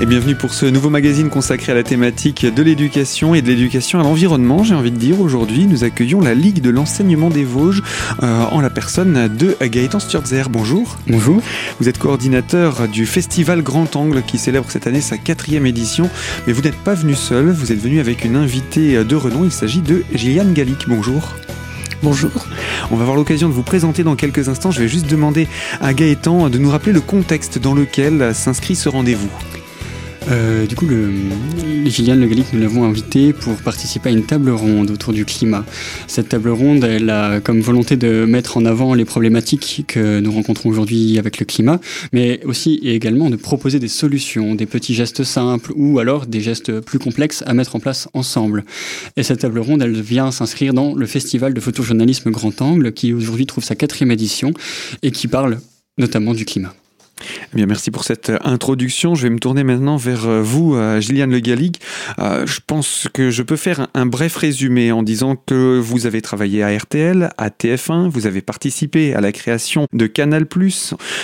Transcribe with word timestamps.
Et 0.00 0.06
bienvenue 0.06 0.36
pour 0.36 0.54
ce 0.54 0.64
nouveau 0.64 0.90
magazine 0.90 1.28
consacré 1.28 1.72
à 1.72 1.74
la 1.74 1.82
thématique 1.82 2.46
de 2.46 2.62
l'éducation 2.62 3.34
et 3.34 3.42
de 3.42 3.48
l'éducation 3.48 3.98
à 3.98 4.04
l'environnement. 4.04 4.62
J'ai 4.62 4.76
envie 4.76 4.92
de 4.92 4.96
dire 4.96 5.20
aujourd'hui, 5.20 5.66
nous 5.66 5.82
accueillons 5.82 6.20
la 6.20 6.34
Ligue 6.34 6.60
de 6.60 6.70
l'enseignement 6.70 7.30
des 7.30 7.42
Vosges 7.42 7.82
euh, 8.22 8.44
en 8.52 8.60
la 8.60 8.70
personne 8.70 9.26
de 9.26 9.56
Gaëtan 9.60 9.98
Sturzer. 9.98 10.50
Bonjour. 10.50 10.98
Bonjour. 11.08 11.42
Vous 11.80 11.88
êtes 11.88 11.98
coordinateur 11.98 12.86
du 12.86 13.06
festival 13.06 13.62
Grand 13.62 13.96
Angle 13.96 14.22
qui 14.22 14.38
célèbre 14.38 14.66
cette 14.70 14.86
année 14.86 15.00
sa 15.00 15.18
quatrième 15.18 15.66
édition. 15.66 16.08
Mais 16.46 16.52
vous 16.52 16.62
n'êtes 16.62 16.78
pas 16.78 16.94
venu 16.94 17.16
seul, 17.16 17.50
vous 17.50 17.72
êtes 17.72 17.80
venu 17.80 17.98
avec 17.98 18.24
une 18.24 18.36
invitée 18.36 19.02
de 19.02 19.16
renom. 19.16 19.42
Il 19.42 19.52
s'agit 19.52 19.80
de 19.80 20.04
Gilliane 20.14 20.52
Gallic. 20.54 20.86
Bonjour. 20.86 21.34
Bonjour. 22.04 22.30
On 22.92 22.96
va 22.96 23.02
avoir 23.02 23.16
l'occasion 23.16 23.48
de 23.48 23.52
vous 23.52 23.64
présenter 23.64 24.04
dans 24.04 24.14
quelques 24.14 24.48
instants. 24.48 24.70
Je 24.70 24.78
vais 24.78 24.88
juste 24.88 25.10
demander 25.10 25.48
à 25.80 25.92
Gaëtan 25.92 26.50
de 26.50 26.58
nous 26.58 26.70
rappeler 26.70 26.92
le 26.92 27.00
contexte 27.00 27.58
dans 27.58 27.74
lequel 27.74 28.32
s'inscrit 28.32 28.76
ce 28.76 28.88
rendez-vous. 28.88 29.30
Euh, 30.30 30.66
du 30.66 30.74
coup, 30.74 30.86
le, 30.86 31.10
Gilliane 31.86 32.20
Le 32.20 32.26
Gallic, 32.26 32.52
nous 32.52 32.60
l'avons 32.60 32.84
invité 32.84 33.32
pour 33.32 33.56
participer 33.56 34.10
à 34.10 34.12
une 34.12 34.24
table 34.24 34.50
ronde 34.50 34.90
autour 34.90 35.14
du 35.14 35.24
climat. 35.24 35.64
Cette 36.06 36.28
table 36.28 36.50
ronde, 36.50 36.84
elle 36.84 37.08
a 37.08 37.40
comme 37.40 37.60
volonté 37.60 37.96
de 37.96 38.26
mettre 38.26 38.58
en 38.58 38.66
avant 38.66 38.92
les 38.92 39.06
problématiques 39.06 39.84
que 39.86 40.20
nous 40.20 40.30
rencontrons 40.30 40.68
aujourd'hui 40.68 41.18
avec 41.18 41.38
le 41.38 41.46
climat, 41.46 41.80
mais 42.12 42.44
aussi 42.44 42.74
et 42.82 42.94
également 42.94 43.30
de 43.30 43.36
proposer 43.36 43.78
des 43.78 43.88
solutions, 43.88 44.54
des 44.54 44.66
petits 44.66 44.94
gestes 44.94 45.24
simples 45.24 45.72
ou 45.76 45.98
alors 45.98 46.26
des 46.26 46.40
gestes 46.40 46.80
plus 46.80 46.98
complexes 46.98 47.42
à 47.46 47.54
mettre 47.54 47.76
en 47.76 47.80
place 47.80 48.08
ensemble. 48.12 48.64
Et 49.16 49.22
cette 49.22 49.40
table 49.40 49.60
ronde, 49.60 49.80
elle 49.80 49.98
vient 49.98 50.30
s'inscrire 50.30 50.74
dans 50.74 50.94
le 50.94 51.06
festival 51.06 51.54
de 51.54 51.60
photojournalisme 51.60 52.30
Grand 52.30 52.60
Angle 52.60 52.92
qui 52.92 53.14
aujourd'hui 53.14 53.46
trouve 53.46 53.64
sa 53.64 53.76
quatrième 53.76 54.10
édition 54.10 54.52
et 55.02 55.10
qui 55.10 55.26
parle 55.26 55.58
notamment 55.96 56.34
du 56.34 56.44
climat. 56.44 56.74
Eh 57.52 57.56
bien, 57.56 57.66
merci 57.66 57.90
pour 57.90 58.04
cette 58.04 58.32
introduction. 58.44 59.14
Je 59.14 59.22
vais 59.22 59.30
me 59.30 59.38
tourner 59.38 59.64
maintenant 59.64 59.96
vers 59.96 60.26
euh, 60.26 60.42
vous, 60.42 60.74
euh, 60.74 61.00
Gilliane 61.00 61.30
Le 61.30 61.40
Gallic. 61.40 61.80
Euh, 62.18 62.46
je 62.46 62.60
pense 62.66 63.08
que 63.12 63.30
je 63.30 63.42
peux 63.42 63.56
faire 63.56 63.88
un, 63.94 64.06
bref 64.06 64.36
résumé 64.36 64.92
en 64.92 65.02
disant 65.02 65.36
que 65.36 65.78
vous 65.78 66.06
avez 66.06 66.22
travaillé 66.22 66.62
à 66.62 66.76
RTL, 66.76 67.30
à 67.36 67.48
TF1, 67.48 68.08
vous 68.08 68.26
avez 68.26 68.42
participé 68.42 69.14
à 69.14 69.20
la 69.20 69.32
création 69.32 69.86
de 69.92 70.06
Canal+. 70.06 70.46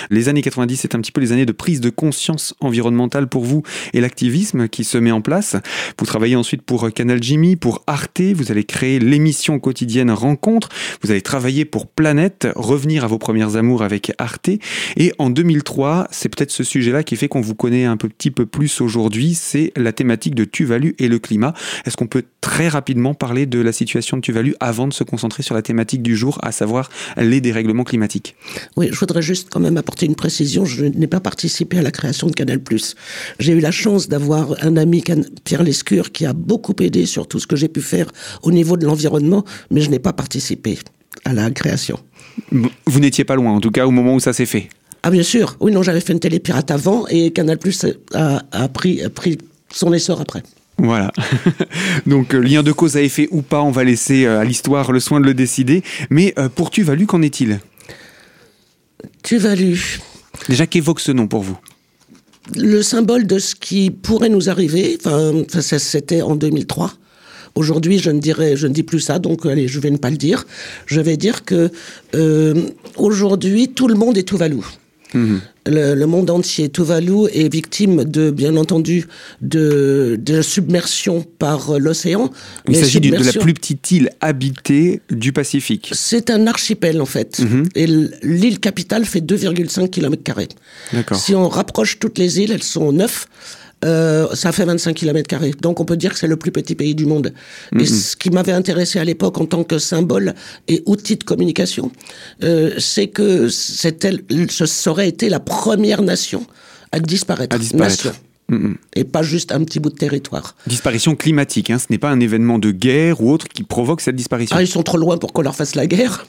Les 0.09 0.29
années 0.29 0.41
90, 0.41 0.77
c'est 0.77 0.95
un 0.95 1.01
petit 1.01 1.11
peu 1.11 1.21
les 1.21 1.31
années 1.31 1.45
de 1.45 1.51
prise 1.51 1.81
de 1.81 1.89
conscience 1.89 2.55
environnementale 2.59 3.27
pour 3.27 3.43
vous 3.43 3.63
et 3.93 4.01
l'activisme 4.01 4.67
qui 4.67 4.83
se 4.83 4.97
met 4.97 5.11
en 5.11 5.21
place. 5.21 5.55
Vous 5.99 6.05
travaillez 6.05 6.35
ensuite 6.35 6.61
pour 6.61 6.91
Canal 6.93 7.21
Jimmy, 7.21 7.55
pour 7.55 7.83
Arte, 7.87 8.21
vous 8.21 8.51
allez 8.51 8.63
créer 8.63 8.99
l'émission 8.99 9.59
quotidienne 9.59 10.11
Rencontre, 10.11 10.69
vous 11.01 11.11
allez 11.11 11.21
travailler 11.21 11.65
pour 11.65 11.87
Planète, 11.87 12.47
revenir 12.55 13.03
à 13.03 13.07
vos 13.07 13.17
premières 13.17 13.55
amours 13.55 13.83
avec 13.83 14.11
Arte, 14.17 14.49
et 14.97 15.13
en 15.19 15.29
2003, 15.29 15.84
c'est 16.11 16.29
peut-être 16.29 16.51
ce 16.51 16.63
sujet-là 16.63 17.03
qui 17.03 17.15
fait 17.15 17.27
qu'on 17.27 17.41
vous 17.41 17.55
connaît 17.55 17.85
un 17.85 17.97
petit 17.97 18.31
peu 18.31 18.45
plus 18.45 18.81
aujourd'hui, 18.81 19.33
c'est 19.33 19.71
la 19.75 19.91
thématique 19.91 20.35
de 20.35 20.45
Tuvalu 20.45 20.95
et 20.99 21.07
le 21.07 21.19
climat. 21.19 21.53
Est-ce 21.85 21.97
qu'on 21.97 22.07
peut 22.07 22.23
très 22.41 22.67
rapidement 22.67 23.13
parler 23.13 23.45
de 23.45 23.59
la 23.59 23.71
situation 23.71 24.17
de 24.17 24.21
Tuvalu 24.21 24.55
avant 24.59 24.87
de 24.87 24.93
se 24.93 25.03
concentrer 25.03 25.43
sur 25.43 25.55
la 25.55 25.61
thématique 25.61 26.01
du 26.01 26.15
jour, 26.15 26.39
à 26.43 26.51
savoir 26.51 26.89
les 27.17 27.41
dérèglements 27.41 27.83
climatiques? 27.83 28.35
Oui, 28.77 28.89
je 28.91 28.99
voudrais 28.99 29.21
juste 29.21 29.49
quand 29.49 29.59
même 29.59 29.77
apporter 29.77 30.05
une 30.05 30.15
précision. 30.15 30.65
Je 30.65 30.85
n'ai 30.85 31.07
pas 31.07 31.19
participé 31.19 31.79
à 31.79 31.81
la 31.81 31.91
création 31.91 32.27
de 32.27 32.33
Canal+. 32.33 32.59
J'ai 33.39 33.53
eu 33.53 33.59
la 33.59 33.71
chance 33.71 34.07
d'avoir 34.07 34.55
un 34.63 34.77
ami, 34.77 35.03
Pierre 35.43 35.63
Lescure, 35.63 36.11
qui 36.11 36.25
a 36.25 36.33
beaucoup 36.33 36.75
aidé 36.79 37.05
sur 37.05 37.27
tout 37.27 37.39
ce 37.39 37.47
que 37.47 37.55
j'ai 37.55 37.69
pu 37.69 37.81
faire 37.81 38.07
au 38.43 38.51
niveau 38.51 38.77
de 38.77 38.85
l'environnement, 38.85 39.43
mais 39.71 39.81
je 39.81 39.89
n'ai 39.89 39.99
pas 39.99 40.13
participé 40.13 40.77
à 41.23 41.33
la 41.33 41.49
création. 41.51 41.99
Vous 42.51 42.99
n'étiez 42.99 43.23
pas 43.23 43.35
loin, 43.35 43.53
en 43.53 43.61
tout 43.61 43.71
cas, 43.71 43.87
au 43.87 43.91
moment 43.91 44.15
où 44.15 44.19
ça 44.19 44.33
s'est 44.33 44.45
fait 44.45 44.69
ah 45.07 45.11
bien 45.11 45.21
sûr, 45.21 45.55
oui, 45.59 45.71
non, 45.71 45.83
j'avais 45.83 45.99
fait 45.99 46.13
une 46.13 46.19
télé 46.19 46.39
pirate 46.39 46.71
avant 46.71 47.05
et 47.09 47.29
Canal 47.29 47.59
Plus 47.59 47.85
a, 48.15 48.67
pris, 48.69 48.99
son 49.71 49.93
essor 49.93 50.19
après. 50.19 50.41
Voilà. 50.79 51.11
Donc, 52.07 52.33
euh, 52.33 52.39
lien 52.39 52.63
de 52.63 52.71
cause 52.71 52.97
à 52.97 53.03
effet 53.03 53.27
ou 53.29 53.43
pas, 53.43 53.61
on 53.61 53.69
va 53.69 53.83
laisser 53.83 54.25
euh, 54.25 54.39
à 54.39 54.43
l'histoire 54.43 54.91
le 54.91 54.99
soin 54.99 55.19
de 55.19 55.25
le 55.27 55.35
décider. 55.35 55.83
Mais 56.09 56.33
euh, 56.39 56.49
pour 56.49 56.71
Tuvalu, 56.71 57.05
qu'en 57.05 57.21
est-il? 57.21 57.59
Tuvalu. 59.21 59.99
Déjà, 60.49 60.65
qu'évoque 60.65 60.99
ce 60.99 61.11
nom 61.11 61.27
pour 61.27 61.43
vous? 61.43 61.57
Le 62.55 62.81
symbole 62.81 63.27
de 63.27 63.37
ce 63.37 63.53
qui 63.53 63.91
pourrait 63.91 64.29
nous 64.29 64.49
arriver, 64.49 64.97
enfin, 65.05 65.45
c'était 65.61 66.23
en 66.23 66.35
2003. 66.35 66.93
Aujourd'hui, 67.53 67.99
je 67.99 68.09
ne 68.09 68.17
dirais, 68.17 68.55
je 68.55 68.65
ne 68.65 68.73
dis 68.73 68.81
plus 68.81 69.01
ça, 69.01 69.19
donc 69.19 69.45
allez, 69.45 69.67
je 69.67 69.79
vais 69.79 69.91
ne 69.91 69.97
pas 69.97 70.09
le 70.09 70.17
dire. 70.17 70.47
Je 70.87 70.99
vais 70.99 71.15
dire 71.15 71.45
que 71.45 71.69
aujourd'hui, 72.97 73.67
tout 73.67 73.87
le 73.87 73.93
monde 73.93 74.17
est 74.17 74.27
Tuvalu. 74.27 74.61
Le, 75.67 76.05
monde 76.05 76.29
entier, 76.29 76.69
Tuvalu 76.69 77.27
est 77.33 77.51
victime 77.51 78.03
de, 78.03 78.29
bien 78.29 78.55
entendu, 78.55 79.07
de, 79.41 80.19
de 80.21 80.41
submersion 80.41 81.25
par 81.39 81.79
l'océan. 81.79 82.29
Il 82.67 82.75
s'agit 82.75 82.99
de 82.99 83.15
la 83.15 83.33
plus 83.33 83.53
petite 83.53 83.89
île 83.91 84.09
habitée 84.21 85.01
du 85.09 85.33
Pacifique. 85.33 85.91
C'est 85.93 86.29
un 86.29 86.47
archipel 86.47 87.01
en 87.01 87.05
fait. 87.05 87.39
Mhm. 87.39 87.69
Et 87.75 87.87
l'île 88.21 88.59
capitale 88.59 89.05
fait 89.05 89.21
2,5 89.21 89.89
km. 89.89 90.15
Si 91.13 91.33
on 91.33 91.49
rapproche 91.49 91.99
toutes 91.99 92.17
les 92.17 92.39
îles, 92.39 92.51
elles 92.51 92.63
sont 92.63 92.91
9. 92.91 93.27
Euh, 93.83 94.27
ça 94.33 94.51
fait 94.51 94.65
25 94.65 94.93
km. 94.93 95.39
Donc 95.61 95.79
on 95.79 95.85
peut 95.85 95.97
dire 95.97 96.13
que 96.13 96.19
c'est 96.19 96.27
le 96.27 96.37
plus 96.37 96.51
petit 96.51 96.75
pays 96.75 96.95
du 96.95 97.05
monde. 97.05 97.33
Et 97.77 97.85
ce 97.85 98.15
qui 98.15 98.29
m'avait 98.29 98.53
intéressé 98.53 98.99
à 98.99 99.03
l'époque 99.03 99.39
en 99.39 99.45
tant 99.45 99.63
que 99.63 99.79
symbole 99.79 100.33
et 100.67 100.81
outil 100.85 101.17
de 101.17 101.23
communication, 101.23 101.91
euh, 102.43 102.71
c'est 102.77 103.07
que 103.07 103.49
ce 103.49 104.89
aurait 104.89 105.09
été 105.09 105.29
la 105.29 105.39
première 105.39 106.01
nation 106.01 106.45
à 106.91 106.99
disparaître. 106.99 107.55
À 107.55 107.59
disparaître. 107.59 108.13
Et 108.95 109.03
pas 109.03 109.23
juste 109.23 109.51
un 109.51 109.63
petit 109.63 109.79
bout 109.79 109.89
de 109.89 109.95
territoire. 109.95 110.55
Disparition 110.67 111.15
climatique, 111.15 111.71
hein. 111.71 111.79
ce 111.79 111.87
n'est 111.89 111.97
pas 111.97 112.11
un 112.11 112.19
événement 112.19 112.59
de 112.59 112.69
guerre 112.69 113.21
ou 113.21 113.31
autre 113.31 113.47
qui 113.47 113.63
provoque 113.63 114.01
cette 114.01 114.15
disparition. 114.15 114.55
Ah, 114.55 114.61
ils 114.61 114.67
sont 114.67 114.83
trop 114.83 114.97
loin 114.97 115.17
pour 115.17 115.33
qu'on 115.33 115.41
leur 115.41 115.55
fasse 115.55 115.73
la 115.73 115.87
guerre. 115.87 116.27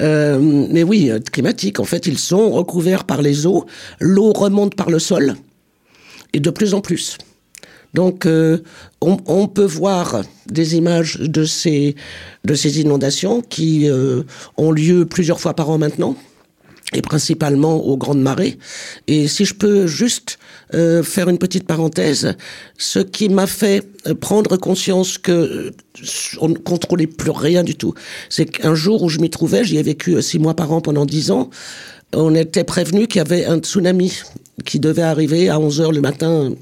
Euh, 0.00 0.38
mais 0.70 0.84
oui, 0.84 1.10
climatique, 1.32 1.80
en 1.80 1.84
fait, 1.84 2.06
ils 2.06 2.18
sont 2.18 2.50
recouverts 2.50 3.02
par 3.02 3.20
les 3.20 3.46
eaux. 3.46 3.66
L'eau 3.98 4.32
remonte 4.32 4.76
par 4.76 4.90
le 4.90 5.00
sol 5.00 5.34
et 6.36 6.40
de 6.40 6.50
plus 6.50 6.74
en 6.74 6.80
plus. 6.80 7.16
Donc, 7.94 8.26
euh, 8.26 8.58
on, 9.00 9.48
peut 9.48 9.64
voir 9.64 10.22
des 10.46 10.76
images 10.76 11.18
de 11.18 11.44
ces, 11.44 11.94
inondations 12.78 13.40
qui 13.40 13.88
euh, 13.88 14.22
ont 14.58 14.70
lieu 14.70 15.06
plusieurs 15.06 15.40
fois 15.40 15.54
par 15.54 15.70
an 15.70 15.78
maintenant, 15.78 16.14
et 16.92 17.00
principalement 17.00 17.76
aux 17.76 17.96
grandes 17.96 18.20
marées. 18.20 18.58
Et 19.06 19.28
si 19.28 19.46
je 19.46 19.54
peux 19.54 19.86
juste 19.86 20.38
euh, 20.74 21.02
faire 21.02 21.30
une 21.30 21.38
petite 21.38 21.66
parenthèse, 21.66 22.34
ce 22.76 22.98
qui 22.98 23.30
m'a 23.30 23.46
fait 23.46 23.82
prendre 24.20 24.58
conscience 24.58 25.16
que 25.16 25.72
on 26.40 26.48
ne 26.50 26.58
contrôlait 26.58 27.06
plus 27.06 27.30
rien 27.30 27.64
du 27.64 27.76
tout, 27.76 27.94
c'est 28.28 28.44
qu'un 28.44 28.74
jour 28.74 29.02
où 29.02 29.08
je 29.08 29.20
m'y 29.20 29.30
trouvais, 29.30 29.64
j'y 29.64 29.78
ai 29.78 29.82
vécu 29.82 30.20
six 30.20 30.38
mois 30.38 30.54
par 30.54 30.70
an 30.70 30.82
pendant 30.82 31.06
dix 31.06 31.30
ans, 31.30 31.48
on 32.12 32.34
était 32.34 32.64
prévenu 32.64 33.06
qu'il 33.06 33.20
y 33.20 33.22
avait 33.22 33.46
un 33.46 33.58
tsunami 33.58 34.20
qui 34.66 34.80
devait 34.80 35.02
arriver 35.02 35.48
à 35.48 35.58
11h 35.58 35.94
le 35.94 36.00
matin. 36.00 36.52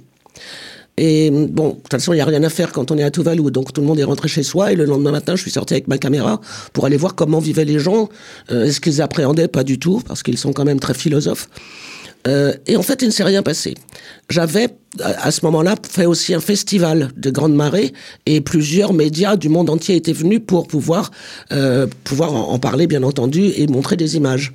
Et 0.97 1.31
bon, 1.31 1.70
de 1.70 1.75
toute 1.75 1.91
façon, 1.91 2.12
il 2.12 2.16
n'y 2.16 2.22
a 2.22 2.25
rien 2.25 2.42
à 2.44 2.48
faire 2.48 2.70
quand 2.70 2.92
on 2.92 2.98
est 2.98 3.03
à 3.03 3.10
Tuvalu. 3.10 3.50
Donc 3.50 3.72
tout 3.72 3.81
le 3.81 3.87
monde 3.87 3.98
est 3.98 4.04
rentré 4.04 4.28
chez 4.28 4.44
soi. 4.44 4.72
Et 4.72 4.76
le 4.76 4.84
lendemain 4.84 5.10
matin, 5.10 5.34
je 5.34 5.42
suis 5.42 5.50
sorti 5.50 5.75
avec 5.75 5.88
ma 5.88 5.98
caméra 5.98 6.41
pour 6.72 6.87
aller 6.87 6.97
voir 6.97 7.16
comment 7.16 7.41
vivaient 7.41 7.64
les 7.64 7.81
gens. 7.81 8.09
Euh, 8.53 8.66
est-ce 8.66 8.81
qu'ils 8.81 9.03
appréhendaient? 9.03 9.48
Pas 9.48 9.64
du 9.64 9.78
tout, 9.78 10.00
parce 10.06 10.22
qu'ils 10.22 10.38
sont 10.38 10.53
quand 10.53 10.64
même 10.64 10.78
très 10.78 10.94
philosophes. 10.94 11.48
Euh, 12.26 12.54
et 12.66 12.76
en 12.76 12.82
fait, 12.82 13.03
il 13.03 13.06
ne 13.06 13.10
s'est 13.10 13.25
rien 13.25 13.43
passé. 13.43 13.75
J'avais, 14.31 14.69
à 15.00 15.31
ce 15.31 15.44
moment-là, 15.44 15.75
fait 15.87 16.06
aussi 16.06 16.32
un 16.32 16.41
festival 16.41 17.10
de 17.16 17.31
grande 17.31 17.54
marée 17.54 17.93
et 18.25 18.41
plusieurs 18.41 18.94
médias 18.94 19.37
du 19.37 19.48
monde 19.48 19.69
entier 19.69 19.97
étaient 19.97 20.12
venus 20.12 20.41
pour 20.47 20.67
pouvoir, 20.67 21.11
euh, 21.52 21.87
pouvoir 22.05 22.34
en, 22.34 22.58
parler, 22.58 22.87
bien 22.87 23.02
entendu, 23.02 23.52
et 23.56 23.67
montrer 23.67 23.96
des 23.96 24.17
images. 24.17 24.52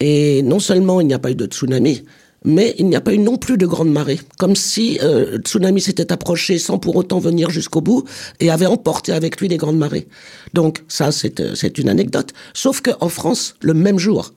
Et 0.00 0.42
non 0.42 0.58
seulement 0.58 1.00
il 1.00 1.06
n'y 1.06 1.14
a 1.14 1.20
pas 1.20 1.30
eu 1.30 1.36
de 1.36 1.46
tsunami, 1.46 2.02
mais 2.44 2.74
il 2.78 2.86
n'y 2.86 2.96
a 2.96 3.00
pas 3.00 3.12
eu 3.12 3.18
non 3.18 3.36
plus 3.36 3.56
de 3.56 3.66
grande 3.66 3.90
marée. 3.90 4.20
Comme 4.38 4.56
si 4.56 4.98
euh, 5.02 5.32
le 5.32 5.38
tsunami 5.38 5.80
s'était 5.80 6.12
approché 6.12 6.58
sans 6.58 6.78
pour 6.78 6.96
autant 6.96 7.18
venir 7.18 7.50
jusqu'au 7.50 7.80
bout 7.80 8.04
et 8.40 8.50
avait 8.50 8.66
emporté 8.66 9.12
avec 9.12 9.40
lui 9.40 9.48
les 9.48 9.56
grandes 9.56 9.78
marées. 9.78 10.08
Donc 10.54 10.82
ça, 10.88 11.12
c'est 11.12 11.40
euh, 11.40 11.54
une 11.78 11.88
anecdote. 11.88 12.32
Sauf 12.54 12.80
qu'en 12.80 13.08
France, 13.08 13.54
le 13.60 13.74
même 13.74 13.98
jour, 13.98 14.32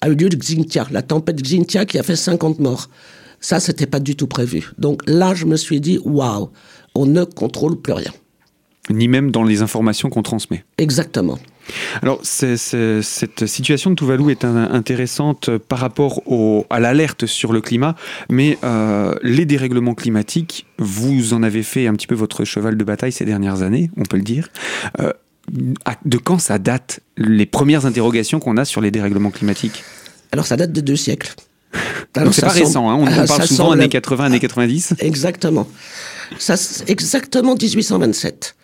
a 0.00 0.08
eu 0.08 0.14
lieu 0.14 0.28
de 0.28 0.36
Xintia, 0.36 0.86
la 0.90 1.02
tempête 1.02 1.42
Xintia 1.42 1.84
qui 1.84 1.98
a 1.98 2.02
fait 2.02 2.16
50 2.16 2.58
morts. 2.58 2.88
Ça, 3.40 3.60
c'était 3.60 3.86
pas 3.86 4.00
du 4.00 4.16
tout 4.16 4.26
prévu. 4.26 4.70
Donc 4.78 5.02
là, 5.06 5.34
je 5.34 5.46
me 5.46 5.56
suis 5.56 5.80
dit, 5.80 5.98
waouh, 6.04 6.50
on 6.94 7.06
ne 7.06 7.24
contrôle 7.24 7.80
plus 7.80 7.92
rien. 7.92 8.12
Ni 8.90 9.08
même 9.08 9.30
dans 9.30 9.44
les 9.44 9.62
informations 9.62 10.10
qu'on 10.10 10.22
transmet. 10.22 10.64
Exactement. 10.78 11.38
Alors, 12.02 12.20
cette 12.22 13.46
situation 13.46 13.90
de 13.90 13.94
Tuvalu 13.96 14.30
est 14.30 14.44
intéressante 14.44 15.50
par 15.58 15.78
rapport 15.78 16.22
à 16.70 16.80
l'alerte 16.80 17.26
sur 17.26 17.52
le 17.52 17.60
climat, 17.60 17.96
mais 18.28 18.58
euh, 18.64 19.14
les 19.22 19.44
dérèglements 19.44 19.94
climatiques, 19.94 20.66
vous 20.78 21.34
en 21.34 21.42
avez 21.42 21.62
fait 21.62 21.86
un 21.86 21.94
petit 21.94 22.06
peu 22.06 22.14
votre 22.14 22.44
cheval 22.44 22.76
de 22.76 22.84
bataille 22.84 23.12
ces 23.12 23.24
dernières 23.24 23.62
années, 23.62 23.90
on 23.96 24.04
peut 24.04 24.16
le 24.16 24.22
dire. 24.22 24.48
Euh, 25.00 25.12
de 26.04 26.18
quand 26.18 26.38
ça 26.38 26.58
date 26.58 27.00
les 27.16 27.46
premières 27.46 27.86
interrogations 27.86 28.38
qu'on 28.38 28.56
a 28.56 28.64
sur 28.64 28.80
les 28.80 28.90
dérèglements 28.90 29.30
climatiques? 29.30 29.82
Alors, 30.32 30.46
ça 30.46 30.56
date 30.56 30.72
de 30.72 30.80
deux 30.80 30.96
siècles. 30.96 31.34
C'est 32.32 32.40
pas 32.40 32.48
récent, 32.48 32.88
hein. 32.90 32.94
on, 32.94 33.06
on, 33.06 33.26
parle 33.26 33.42
souvent 33.46 33.72
années 33.72 33.88
80, 33.88 34.24
années 34.24 34.40
90. 34.40 34.94
Exactement. 35.00 35.66
Ça, 36.38 36.54
exactement 36.86 37.54
1827 37.54 38.54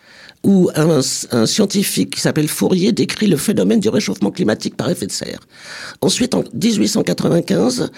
où 0.43 0.69
un, 0.75 0.99
un 1.31 1.45
scientifique 1.45 2.15
qui 2.15 2.21
s'appelle 2.21 2.47
Fourier 2.47 2.91
décrit 2.91 3.27
le 3.27 3.37
phénomène 3.37 3.79
du 3.79 3.89
réchauffement 3.89 4.31
climatique 4.31 4.77
par 4.77 4.89
effet 4.89 5.07
de 5.07 5.11
serre. 5.11 5.39
Ensuite, 6.01 6.35
en 6.35 6.43
1895, 6.53 7.91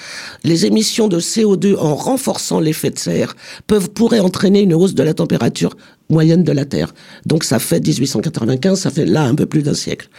les 0.43 0.65
émissions 0.65 1.07
de 1.07 1.19
CO2 1.19 1.77
en 1.77 1.95
renforçant 1.95 2.59
l'effet 2.59 2.89
de 2.89 2.99
serre 2.99 3.35
peuvent 3.67 3.89
pourraient 3.89 4.19
entraîner 4.19 4.61
une 4.61 4.73
hausse 4.73 4.95
de 4.95 5.03
la 5.03 5.13
température 5.13 5.75
moyenne 6.09 6.43
de 6.43 6.51
la 6.51 6.65
Terre. 6.65 6.93
Donc 7.25 7.43
ça 7.43 7.59
fait 7.59 7.79
1895, 7.79 8.79
ça 8.79 8.89
fait 8.89 9.05
là 9.05 9.23
un 9.23 9.35
peu 9.35 9.45
plus 9.45 9.61
d'un 9.61 9.73
siècle. 9.73 10.09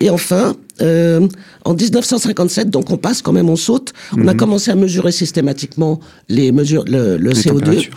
Et 0.00 0.10
enfin, 0.10 0.56
euh, 0.80 1.26
en 1.64 1.74
1957, 1.74 2.70
donc 2.70 2.90
on 2.90 2.96
passe 2.96 3.22
quand 3.22 3.32
même, 3.32 3.48
on 3.48 3.56
saute, 3.56 3.92
on 4.12 4.28
a 4.28 4.32
mhm. 4.32 4.36
commencé 4.36 4.70
à 4.70 4.74
mesurer 4.74 5.12
systématiquement 5.12 6.00
les 6.28 6.52
mesures, 6.52 6.84
le, 6.86 7.16
le 7.16 7.32
CO2. 7.32 7.88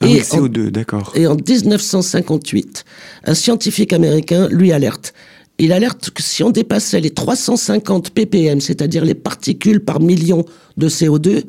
Ah 0.00 0.06
et 0.08 0.20
CO2, 0.20 0.70
d'accord. 0.70 1.12
Et 1.14 1.26
en 1.26 1.36
1958, 1.36 2.84
un 3.24 3.34
scientifique 3.34 3.92
américain 3.92 4.48
lui 4.50 4.72
alerte. 4.72 5.14
Il 5.58 5.72
alerte 5.72 6.10
que 6.10 6.22
si 6.22 6.42
on 6.42 6.50
dépassait 6.50 7.00
les 7.00 7.10
350 7.10 8.10
ppm, 8.10 8.60
c'est-à-dire 8.60 9.04
les 9.04 9.14
particules 9.14 9.80
par 9.80 10.00
million 10.00 10.44
de 10.76 10.88
CO2, 10.88 11.44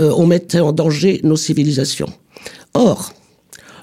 euh, 0.00 0.12
on 0.16 0.26
mettait 0.26 0.60
en 0.60 0.72
danger 0.72 1.20
nos 1.24 1.36
civilisations. 1.36 2.12
Or, 2.74 3.12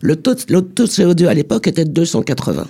le 0.01 0.15
taux, 0.15 0.35
le 0.49 0.61
taux 0.61 0.83
de 0.83 0.89
CO2 0.89 1.27
à 1.27 1.33
l'époque 1.33 1.67
était 1.67 1.85
de 1.85 1.91
280. 1.91 2.67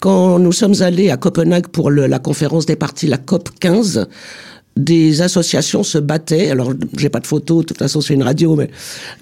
Quand 0.00 0.38
nous 0.38 0.52
sommes 0.52 0.80
allés 0.80 1.10
à 1.10 1.16
Copenhague 1.16 1.68
pour 1.68 1.90
le, 1.90 2.06
la 2.06 2.18
conférence 2.18 2.66
des 2.66 2.76
partis, 2.76 3.06
la 3.06 3.18
COP 3.18 3.50
15, 3.60 4.08
des 4.76 5.20
associations 5.20 5.82
se 5.82 5.98
battaient, 5.98 6.50
alors 6.50 6.72
j'ai 6.96 7.08
pas 7.08 7.20
de 7.20 7.26
photos, 7.26 7.62
de 7.62 7.66
toute 7.66 7.78
façon 7.78 8.00
c'est 8.00 8.14
une 8.14 8.22
radio, 8.22 8.56
mais, 8.56 8.70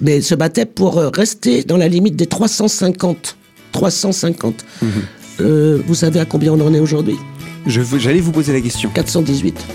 mais 0.00 0.20
se 0.20 0.35
battaient 0.35 0.67
pour 0.67 0.99
euh, 0.99 1.08
rester 1.08 1.64
dans 1.64 1.76
la 1.76 1.88
limite 1.88 2.17
des 2.17 2.26
350. 2.26 3.37
350. 3.73 4.64
Mhm. 4.81 4.88
Euh, 5.40 5.82
vous 5.87 5.94
savez 5.94 6.20
à 6.20 6.25
combien 6.25 6.52
on 6.52 6.61
en 6.61 6.75
est 6.75 6.81
aujourd'hui? 6.81 7.17
J'allais 7.69 8.20
vous 8.20 8.32
poser 8.32 8.53
la 8.53 8.61
question. 8.61 8.91
418. 8.91 9.67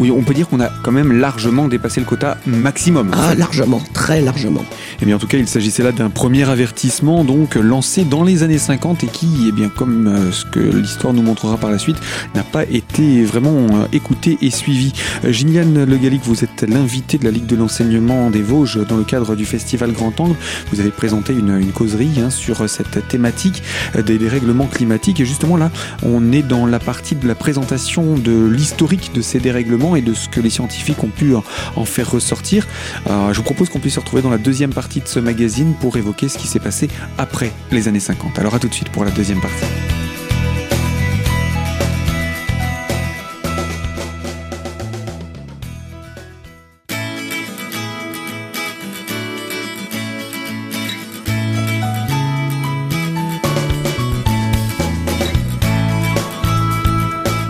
Oui, 0.00 0.10
on 0.10 0.22
peut 0.22 0.34
dire 0.34 0.48
qu'on 0.48 0.60
a 0.60 0.70
quand 0.82 0.92
même 0.92 1.12
largement 1.12 1.68
dépassé 1.68 2.00
le 2.00 2.06
quota 2.06 2.38
maximum. 2.46 3.10
Ah, 3.12 3.34
largement, 3.34 3.80
très 3.92 4.20
largement. 4.20 4.64
Eh 5.00 5.06
bien 5.06 5.16
en 5.16 5.18
tout 5.18 5.26
cas, 5.26 5.38
il 5.38 5.48
s'agissait 5.48 5.82
là 5.82 5.92
d'un 5.92 6.10
premier 6.10 6.48
avertissement, 6.48 7.24
donc 7.24 7.54
lancé 7.54 8.04
dans 8.04 8.24
les 8.24 8.42
années 8.42 8.58
50 8.58 9.04
et 9.04 9.06
qui, 9.06 9.46
eh 9.48 9.52
bien 9.52 9.68
comme 9.68 10.06
euh, 10.06 10.32
ce 10.32 10.44
que 10.44 10.58
l'histoire 10.58 11.14
nous 11.14 11.22
montrera 11.22 11.56
par 11.56 11.70
la 11.70 11.78
suite, 11.78 11.96
n'a 12.34 12.42
pas 12.42 12.64
été 12.64 13.24
vraiment 13.24 13.66
euh, 13.68 13.86
écouté 13.92 14.38
et 14.42 14.50
suivi. 14.50 14.92
Euh, 15.24 15.32
Gilliane 15.32 15.84
Le 15.84 15.96
Gallic, 15.96 16.22
vous 16.24 16.44
êtes 16.44 16.62
l'invité 16.62 17.18
de 17.18 17.24
la 17.24 17.30
Ligue 17.30 17.46
de 17.46 17.56
l'enseignement 17.56 18.30
des 18.30 18.42
Vosges 18.42 18.84
dans 18.86 18.96
le 18.96 19.04
cadre 19.04 19.36
du 19.36 19.44
festival 19.44 19.92
Grand 19.92 20.18
Angle. 20.20 20.36
Vous 20.72 20.80
avez 20.80 20.90
présenté 20.90 21.32
une, 21.32 21.66
causerie 21.72 22.20
hein, 22.20 22.30
sur 22.30 22.68
cette 22.68 23.06
thématique 23.08 23.62
des 23.94 24.18
dérèglements 24.18 24.66
climatiques. 24.66 25.20
Et 25.20 25.24
justement 25.24 25.56
là, 25.56 25.70
on 26.02 26.32
est 26.32 26.42
dans 26.42 26.66
la 26.66 26.78
partie 26.78 27.14
de 27.14 27.27
la 27.28 27.34
présentation 27.34 28.16
de 28.16 28.46
l'historique 28.46 29.12
de 29.12 29.20
ces 29.20 29.38
dérèglements 29.38 29.94
et 29.94 30.00
de 30.00 30.14
ce 30.14 30.28
que 30.28 30.40
les 30.40 30.50
scientifiques 30.50 31.04
ont 31.04 31.08
pu 31.08 31.34
en 31.76 31.84
faire 31.84 32.10
ressortir. 32.10 32.66
Euh, 33.08 33.32
je 33.32 33.36
vous 33.36 33.44
propose 33.44 33.68
qu'on 33.68 33.78
puisse 33.78 33.94
se 33.94 34.00
retrouver 34.00 34.22
dans 34.22 34.30
la 34.30 34.38
deuxième 34.38 34.72
partie 34.72 35.00
de 35.00 35.06
ce 35.06 35.20
magazine 35.20 35.74
pour 35.80 35.96
évoquer 35.96 36.28
ce 36.28 36.38
qui 36.38 36.48
s'est 36.48 36.58
passé 36.58 36.88
après 37.18 37.52
les 37.70 37.86
années 37.86 38.00
50. 38.00 38.38
Alors 38.38 38.54
à 38.54 38.58
tout 38.58 38.68
de 38.68 38.74
suite 38.74 38.88
pour 38.88 39.04
la 39.04 39.10
deuxième 39.10 39.40
partie. 39.40 39.66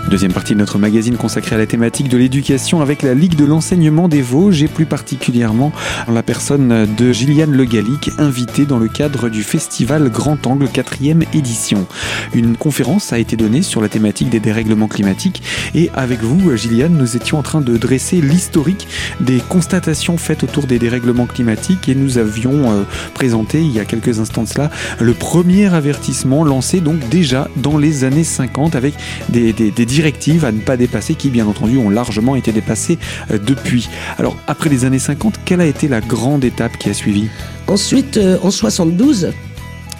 Deuxième 0.09 0.33
partie 0.33 0.55
de 0.55 0.59
notre 0.59 0.79
magazine 0.79 1.19
consacrée 1.19 1.55
à 1.55 1.59
la 1.59 1.67
thématique 1.67 2.09
de 2.09 2.17
l'éducation 2.17 2.81
avec 2.81 3.03
la 3.03 3.13
Ligue 3.13 3.35
de 3.35 3.45
l'enseignement 3.45 4.09
des 4.09 4.23
Vosges 4.23 4.63
et 4.63 4.69
plus 4.69 4.87
particulièrement 4.87 5.71
la 6.11 6.23
personne 6.23 6.87
de 6.97 7.13
Gilliane 7.13 7.53
Le 7.53 7.67
Gallic, 7.67 8.11
invitée 8.17 8.65
dans 8.65 8.79
le 8.79 8.89
cadre 8.89 9.29
du 9.29 9.43
festival 9.43 10.09
Grand 10.09 10.47
Angle 10.47 10.65
4e 10.65 11.27
édition. 11.35 11.87
Une 12.33 12.57
conférence 12.57 13.13
a 13.13 13.19
été 13.19 13.37
donnée 13.37 13.61
sur 13.61 13.83
la 13.83 13.91
thématique 13.91 14.31
des 14.31 14.41
dérèglements 14.41 14.89
climatiques 14.89 15.43
et 15.75 15.91
avec 15.93 16.23
vous, 16.23 16.57
Gilliane, 16.57 16.97
nous 16.97 17.15
étions 17.15 17.39
en 17.39 17.43
train 17.43 17.61
de 17.61 17.77
dresser 17.77 18.23
l'historique 18.23 18.89
des 19.21 19.41
constatations 19.47 20.17
faites 20.17 20.43
autour 20.43 20.67
des 20.67 20.79
dérèglements 20.79 21.27
climatiques 21.27 21.87
et 21.91 21.95
nous 21.95 22.17
avions 22.17 22.73
euh, 22.73 22.85
présenté 23.13 23.61
il 23.61 23.73
y 23.73 23.79
a 23.79 23.85
quelques 23.85 24.21
instants 24.21 24.45
de 24.45 24.49
cela 24.49 24.71
le 25.01 25.13
premier 25.13 25.67
avertissement 25.67 26.45
lancé 26.45 26.81
donc 26.81 27.07
déjà 27.11 27.49
dans 27.57 27.77
les 27.77 28.05
années 28.05 28.25
50 28.25 28.75
avec 28.75 28.95
des, 29.29 29.53
des, 29.53 29.71
des 29.71 29.85
directives 29.99 30.45
à 30.45 30.53
ne 30.53 30.61
pas 30.61 30.77
dépasser, 30.77 31.17
qui 31.17 31.29
bien 31.29 31.49
entendu 31.49 31.77
ont 31.77 31.91
largement 31.91 32.37
été 32.37 32.53
dépassées 32.53 32.99
euh, 33.33 33.39
depuis. 33.39 33.89
Alors 34.17 34.37
après 34.47 34.71
les 34.71 34.85
années 34.85 35.01
50, 35.01 35.41
quelle 35.45 35.61
a 35.61 35.67
été 35.67 35.89
la 35.89 36.01
grande 36.01 36.45
étape 36.45 36.79
qui 36.79 36.89
a 36.89 36.95
suivi? 36.95 37.27
Ensuite, 37.67 38.17
euh, 38.17 38.39
en 38.45 38.53
72, 38.53 39.33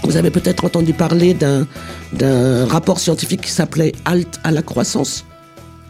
vous 0.05 0.17
avez 0.17 0.31
peut-être 0.31 0.65
entendu 0.65 0.93
parler 0.93 1.35
d'un 1.35 1.67
rapport 2.67 3.01
scientifique 3.01 3.41
qui 3.41 3.51
s'appelait 3.51 3.93
Halt 4.05 4.39
à 4.45 4.53
la 4.53 4.63
croissance. 4.63 5.25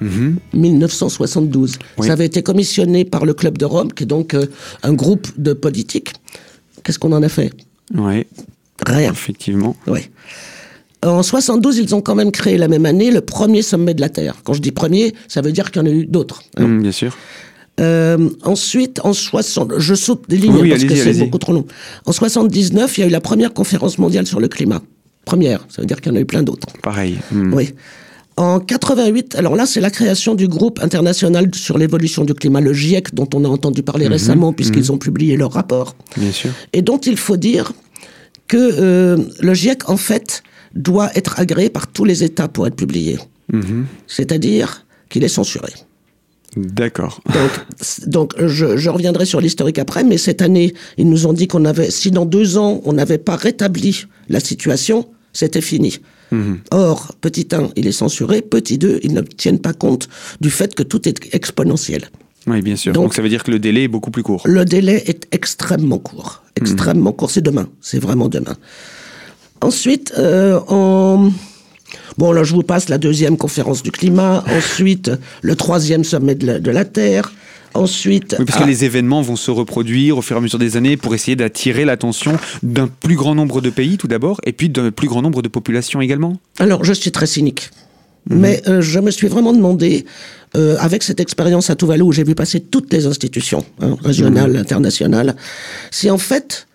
1972. 0.00 1.76
Mhm. 1.98 2.06
Ça 2.06 2.12
avait 2.12 2.24
été 2.24 2.42
commissionné 2.42 3.04
par 3.04 3.26
le 3.26 3.34
Club 3.34 3.58
de 3.58 3.66
Rome, 3.66 3.92
qui 3.92 4.04
est 4.04 4.06
donc 4.06 4.32
euh, 4.32 4.46
un 4.82 4.94
groupe 4.94 5.28
de 5.36 5.52
politiques. 5.52 6.14
Qu'est-ce 6.82 6.98
qu'on 6.98 7.12
en 7.12 7.22
a 7.22 7.28
fait? 7.28 7.52
Oui. 7.94 8.26
Rien. 8.86 9.12
Effectivement. 9.12 9.76
Oui. 9.86 10.08
En 11.08 11.22
72, 11.22 11.78
ils 11.78 11.94
ont 11.94 12.00
quand 12.00 12.14
même 12.14 12.30
créé 12.30 12.58
la 12.58 12.68
même 12.68 12.86
année 12.86 13.10
le 13.10 13.20
premier 13.20 13.62
sommet 13.62 13.94
de 13.94 14.00
la 14.00 14.08
Terre. 14.08 14.36
Quand 14.44 14.52
je 14.52 14.60
dis 14.60 14.72
premier, 14.72 15.14
ça 15.26 15.40
veut 15.40 15.52
dire 15.52 15.70
qu'il 15.70 15.82
y 15.82 15.84
en 15.84 15.88
a 15.88 15.92
eu 15.92 16.06
d'autres. 16.06 16.42
Hein. 16.56 16.66
Mm, 16.66 16.82
bien 16.82 16.92
sûr. 16.92 17.16
Euh, 17.80 18.28
ensuite, 18.42 19.00
en 19.04 19.12
60, 19.12 19.74
je 19.78 19.94
saute 19.94 20.24
des 20.28 20.36
lignes 20.36 20.68
parce 20.68 20.84
que 20.84 20.94
c'est 20.94 21.14
beaucoup 21.14 21.38
trop 21.38 21.52
long. 21.52 21.64
En 22.06 22.12
79, 22.12 22.98
il 22.98 23.00
y 23.02 23.04
a 23.04 23.06
eu 23.06 23.10
la 23.10 23.20
première 23.20 23.52
conférence 23.52 23.98
mondiale 23.98 24.26
sur 24.26 24.40
le 24.40 24.48
climat. 24.48 24.82
Première, 25.24 25.64
ça 25.68 25.82
veut 25.82 25.86
dire 25.86 26.00
qu'il 26.00 26.10
y 26.10 26.14
en 26.14 26.18
a 26.18 26.20
eu 26.20 26.26
plein 26.26 26.42
d'autres. 26.42 26.66
Pareil. 26.82 27.18
Mm. 27.30 27.54
Oui. 27.54 27.74
En 28.36 28.60
88, 28.60 29.34
alors 29.34 29.56
là, 29.56 29.66
c'est 29.66 29.80
la 29.80 29.90
création 29.90 30.34
du 30.34 30.46
groupe 30.46 30.80
international 30.80 31.50
sur 31.54 31.76
l'évolution 31.76 32.24
du 32.24 32.34
climat, 32.34 32.60
le 32.60 32.72
GIEC, 32.72 33.14
dont 33.14 33.28
on 33.34 33.44
a 33.44 33.48
entendu 33.48 33.82
parler 33.82 34.06
mm-hmm. 34.06 34.10
récemment, 34.10 34.52
puisqu'ils 34.52 34.92
ont 34.92 34.98
publié 34.98 35.36
leur 35.36 35.52
rapport. 35.52 35.96
Bien 36.16 36.32
sûr. 36.32 36.50
Et 36.72 36.82
dont 36.82 36.98
il 36.98 37.16
faut 37.16 37.36
dire 37.36 37.72
que 38.46 38.56
euh, 38.56 39.16
le 39.40 39.54
GIEC, 39.54 39.88
en 39.90 39.96
fait, 39.96 40.42
doit 40.74 41.10
être 41.14 41.38
agréé 41.38 41.70
par 41.70 41.86
tous 41.86 42.04
les 42.04 42.24
États 42.24 42.48
pour 42.48 42.66
être 42.66 42.76
publié. 42.76 43.18
Mhm. 43.52 43.86
C'est-à-dire 44.06 44.84
qu'il 45.08 45.24
est 45.24 45.28
censuré. 45.28 45.72
D'accord. 46.56 47.20
Donc, 47.26 47.50
donc 48.06 48.46
je, 48.46 48.88
reviendrai 48.88 49.24
sur 49.24 49.40
l'historique 49.40 49.78
après, 49.78 50.04
mais 50.04 50.18
cette 50.18 50.42
année, 50.42 50.74
ils 50.96 51.08
nous 51.08 51.26
ont 51.26 51.32
dit 51.32 51.46
qu'on 51.46 51.64
avait, 51.64 51.90
si 51.90 52.10
dans 52.10 52.26
deux 52.26 52.58
ans, 52.58 52.80
on 52.84 52.92
n'avait 52.92 53.18
pas 53.18 53.36
rétabli 53.36 54.06
la 54.28 54.40
situation, 54.40 55.08
c'était 55.32 55.60
fini. 55.60 55.98
Mhm. 56.30 56.58
Or, 56.72 57.14
petit 57.20 57.48
1, 57.52 57.70
il 57.76 57.86
est 57.86 57.92
censuré, 57.92 58.42
petit 58.42 58.78
2, 58.78 59.00
ils 59.02 59.14
ne 59.14 59.22
tiennent 59.22 59.60
pas 59.60 59.72
compte 59.72 60.08
du 60.40 60.50
fait 60.50 60.74
que 60.74 60.82
tout 60.82 61.08
est 61.08 61.34
exponentiel. 61.34 62.10
Oui, 62.46 62.62
bien 62.62 62.76
sûr. 62.76 62.92
Donc, 62.92 63.14
ça 63.14 63.22
veut 63.22 63.28
dire 63.28 63.44
que 63.44 63.50
le 63.50 63.58
délai 63.58 63.84
est 63.84 63.88
beaucoup 63.88 64.10
plus 64.10 64.22
court. 64.22 64.42
Le 64.46 64.64
délai 64.64 65.02
est 65.06 65.26
extrêmement 65.32 65.98
court. 65.98 66.42
Extrêmement 66.56 67.12
court. 67.12 67.30
C'est 67.30 67.42
demain. 67.42 67.68
C'est 67.80 67.98
vraiment 67.98 68.28
demain. 68.28 68.56
Ensuite, 69.60 70.14
euh, 70.18 70.60
Bon, 72.18 72.32
là, 72.32 72.42
je 72.42 72.52
vous 72.52 72.62
passe 72.62 72.88
la 72.88 72.98
deuxième 72.98 73.36
conférence 73.36 73.82
du 73.82 73.92
climat. 73.92 74.44
Ensuite, 74.50 75.10
le 75.40 75.56
troisième 75.56 76.04
sommet 76.04 76.34
de 76.34 76.70
la, 76.70 76.84
Terre. 76.84 77.32
Ensuite. 77.74 78.34
Oui, 78.38 78.44
parce 78.44 78.58
que 78.58 78.64
ah. 78.64 78.66
les 78.66 78.84
événements 78.84 79.22
vont 79.22 79.36
se 79.36 79.50
reproduire 79.50 80.18
au 80.18 80.22
fur 80.22 80.36
et 80.36 80.38
à 80.38 80.42
mesure 80.42 80.58
des 80.58 80.76
années 80.76 80.96
pour 80.96 81.14
essayer 81.14 81.36
d'attirer 81.36 81.84
l'attention 81.84 82.36
d'un 82.62 82.88
plus 82.88 83.14
grand 83.14 83.34
nombre 83.34 83.60
de 83.60 83.70
pays, 83.70 83.98
tout 83.98 84.08
d'abord, 84.08 84.40
et 84.44 84.52
puis 84.52 84.68
d'un 84.68 84.90
plus 84.90 85.06
grand 85.06 85.22
nombre 85.22 85.42
de 85.42 85.48
populations 85.48 86.00
également. 86.00 86.38
Alors, 86.58 86.82
je 86.84 86.92
suis 86.92 87.12
très 87.12 87.26
cynique. 87.26 87.70
Mhm. 88.30 88.38
Mais 88.38 88.62
euh, 88.68 88.80
je 88.80 88.98
me 88.98 89.10
suis 89.10 89.28
vraiment 89.28 89.52
demandé, 89.52 90.06
euh, 90.56 90.76
avec 90.80 91.02
cette 91.02 91.20
expérience 91.20 91.70
à 91.70 91.76
Tuvalu 91.76 92.02
où 92.02 92.12
j'ai 92.12 92.24
vu 92.24 92.34
passer 92.34 92.60
toutes 92.60 92.92
les 92.92 93.06
institutions, 93.06 93.64
hein, 93.80 93.96
régionales, 94.02 94.52
mhm. 94.52 94.60
internationales, 94.60 95.36
si 95.90 96.10
en 96.10 96.18
fait 96.18 96.67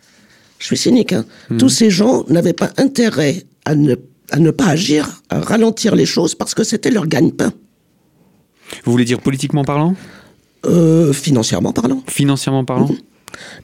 je 0.64 0.68
suis 0.68 0.78
cynique, 0.78 1.12
hein. 1.12 1.26
hmm. 1.50 1.58
tous 1.58 1.68
ces 1.68 1.90
gens 1.90 2.24
n'avaient 2.30 2.54
pas 2.54 2.72
intérêt 2.78 3.44
à 3.66 3.76
ne, 3.76 3.96
à 4.32 4.40
ne 4.40 4.50
pas 4.50 4.68
agir, 4.68 5.22
à 5.30 5.42
ralentir 5.42 5.94
les 5.94 6.06
choses 6.06 6.36
parce 6.36 6.54
que 6.54 6.64
c'était 6.64 6.90
leur 6.90 7.06
gagne-pain. 7.06 7.52
Vous 8.86 8.94
voulez 8.94 9.04
dire 9.04 9.20
politiquement 9.20 9.66
parlant? 9.66 9.94
Euh, 10.66 11.12
Financièrement 11.12 11.74
parlant. 11.74 12.02
Financièrement 12.08 12.64
parlant? 12.64 12.90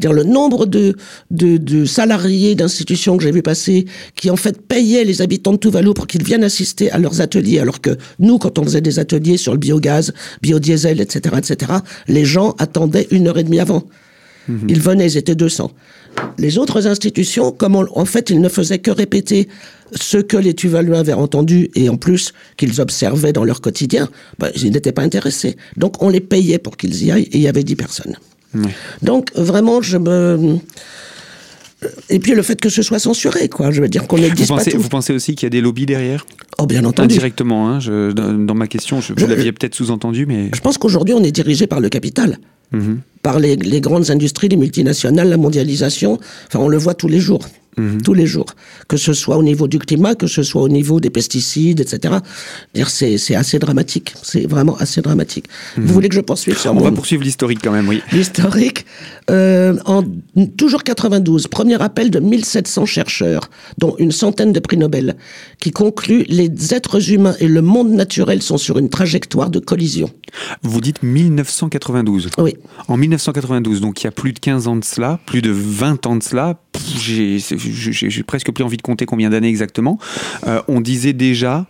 Dire 0.02 0.12
le 0.12 0.26
nombre 0.26 0.66
de, 0.66 0.98
de, 1.32 1.56
de 1.56 1.86
salariés 1.86 2.56
d'institutions 2.56 3.16
que 3.16 3.24
j'ai 3.24 3.32
vu 3.32 3.44
passer 3.44 3.86
qui 4.16 4.30
en 4.30 4.36
fait 4.36 4.62
payaient 4.62 5.06
les 5.06 5.22
habitants 5.22 5.54
de 5.54 5.58
Tuvalu 5.58 5.94
pour 5.94 6.06
qu'ils 6.06 6.24
viennent 6.26 6.44
assister 6.44 6.92
à 6.92 6.98
leurs 6.98 7.22
ateliers, 7.22 7.60
alors 7.60 7.80
que 7.80 7.98
nous, 8.20 8.40
quand 8.40 8.60
on 8.60 8.66
faisait 8.66 8.82
des 8.82 9.00
ateliers 9.00 9.38
sur 9.38 9.54
le 9.54 9.58
biogaz, 9.60 10.12
biodiesel, 10.42 11.00
etc., 11.00 11.38
etc., 11.38 11.72
les 12.10 12.26
gens 12.26 12.56
attendaient 12.58 13.08
une 13.12 13.30
heure 13.30 13.38
et 13.38 13.44
demie 13.46 13.62
avant. 13.62 13.84
Mhm. 14.50 14.68
Ils 14.68 14.82
venaient, 14.82 15.08
ils 15.08 15.18
étaient 15.18 15.36
200. 15.36 15.72
Les 16.38 16.58
autres 16.58 16.88
institutions, 16.88 17.52
comme 17.52 17.76
en 17.76 18.06
fait, 18.06 18.30
ils 18.30 18.40
ne 18.40 18.50
faisaient 18.50 18.80
que 18.80 18.92
répéter 18.92 19.48
ce 19.94 20.18
que 20.18 20.38
les 20.38 20.54
Tuvaluens 20.54 21.00
avaient 21.00 21.14
entendu 21.14 21.70
et 21.76 21.90
en 21.90 21.98
plus 21.98 22.34
qu'ils 22.58 22.80
observaient 22.80 23.34
dans 23.34 23.44
leur 23.44 23.62
quotidien, 23.62 24.10
ben, 24.38 24.50
ils 24.56 24.72
n'étaient 24.72 24.92
pas 24.92 25.02
intéressés. 25.02 25.58
Donc 25.78 26.02
on 26.02 26.10
les 26.10 26.22
payait 26.22 26.60
pour 26.60 26.78
qu'ils 26.78 27.04
y 27.04 27.12
aillent 27.12 27.24
et 27.24 27.38
il 27.38 27.42
y 27.42 27.48
avait 27.48 27.64
10 27.64 27.76
personnes. 27.76 28.16
Donc 29.02 29.32
vraiment, 29.36 29.82
je 29.82 29.98
me... 29.98 30.58
Et 32.10 32.20
puis 32.20 32.34
le 32.34 32.42
fait 32.42 32.60
que 32.60 32.70
ce 32.70 32.82
soit 32.82 33.00
censuré, 33.00 33.48
quoi. 33.48 33.72
Je 33.72 33.82
veux 33.82 33.88
dire 33.88 34.06
qu'on 34.06 34.18
ne 34.18 34.28
vous 34.28 34.46
pensez, 34.46 34.76
Vous 34.76 34.90
pensez 34.90 35.14
aussi 35.14 35.36
qu'il 35.36 35.46
y 35.46 35.48
a 35.48 35.50
des 35.50 35.62
lobbies 35.62 35.86
derrière? 35.86 36.26
Oh, 36.58 36.66
bien 36.66 36.84
entendu. 36.84 37.14
Indirectement, 37.16 37.70
hein, 37.70 37.80
dans, 38.14 38.54
ma 38.56 38.68
question, 38.68 39.00
je, 39.00 39.14
vous 39.16 39.28
l'aviez 39.28 39.54
peut-être 39.54 39.76
sous-entendu, 39.76 40.26
mais... 40.26 40.50
Je 40.54 40.60
pense 40.60 40.78
qu'aujourd'hui, 40.78 41.14
on 41.14 41.24
est 41.24 41.32
dirigé 41.32 41.68
par 41.68 41.80
le 41.80 41.88
capital. 41.88 42.38
Par 43.22 43.40
les, 43.40 43.56
les, 43.56 43.82
grandes 43.82 44.12
industries, 44.12 44.48
les 44.48 44.56
multinationales, 44.56 45.30
la 45.30 45.38
mondialisation. 45.38 46.20
Enfin, 46.48 46.60
on 46.60 46.70
le 46.70 46.78
voit 46.78 46.94
tous 46.94 47.08
les 47.08 47.20
jours. 47.20 47.42
Mhm. 47.80 48.02
tous 48.02 48.14
les 48.14 48.26
jours, 48.26 48.48
que 48.88 48.98
ce 48.98 49.14
soit 49.14 49.38
au 49.38 49.44
niveau 49.44 49.68
du 49.68 49.80
climat, 49.80 50.16
que 50.16 50.28
ce 50.28 50.44
soit 50.44 50.62
au 50.62 50.70
niveau 50.70 51.00
des 51.00 51.10
pesticides, 51.10 51.80
etc. 51.80 52.16
C'est 52.88 53.36
assez 53.36 53.60
dramatique, 53.60 54.14
c'est 54.22 54.46
vraiment 54.46 54.76
assez 54.78 55.02
dramatique. 55.02 55.46
Vous 55.76 55.84
mhm. 55.84 55.88
voulez 55.88 56.10
que 56.10 56.16
je 56.16 56.22
poursuive 56.22 56.58
sur 56.58 56.74
On 56.76 56.80
va 56.80 56.92
poursuivre 56.92 57.24
l'historique 57.24 57.60
quand 57.64 57.72
même, 57.72 57.88
oui. 57.88 58.02
L'historique, 58.12 58.86
euh, 59.30 59.78
en 59.86 60.04
toujours 60.58 60.84
92, 60.84 61.48
premier 61.48 61.82
appel 61.82 62.12
de 62.12 62.20
1700 62.20 62.86
chercheurs, 62.86 63.50
dont 63.78 63.96
une 63.98 64.12
centaine 64.12 64.52
de 64.52 64.60
prix 64.60 64.78
Nobel, 64.78 65.16
qui 65.60 65.72
conclut 65.72 66.26
les 66.28 66.74
êtres 66.74 67.12
humains 67.12 67.36
et 67.40 67.48
le 67.48 67.62
monde 67.62 67.92
naturel 67.92 68.42
sont 68.42 68.58
sur 68.58 68.78
une 68.78 68.90
trajectoire 68.90 69.50
de 69.50 69.60
collision. 69.60 70.10
Vous 70.64 70.82
dites 70.82 71.02
1992 71.04 72.30
Oui. 72.38 72.56
En 72.88 72.98
1992, 72.98 73.82
donc 73.82 74.02
il 74.02 74.06
y 74.06 74.08
a 74.08 74.12
plus 74.12 74.34
de 74.34 74.40
15 74.40 74.68
ans 74.68 74.76
de 74.76 74.84
cela, 74.84 75.20
plus 75.26 75.42
de 75.42 75.52
20 75.52 76.06
ans 76.08 76.16
de 76.16 76.24
cela, 76.24 76.60
j'ai 77.00 77.40
j'ai 77.72 78.24
presque 78.24 78.52
plus 78.52 78.64
envie 78.64 78.78
de 78.78 78.82
compter 78.82 79.06
combien 79.06 79.30
d'années 79.30 79.50
exactement, 79.50 80.00
euh, 80.48 80.62
on 80.68 80.82
disait 80.82 81.14
déjà 81.14 81.66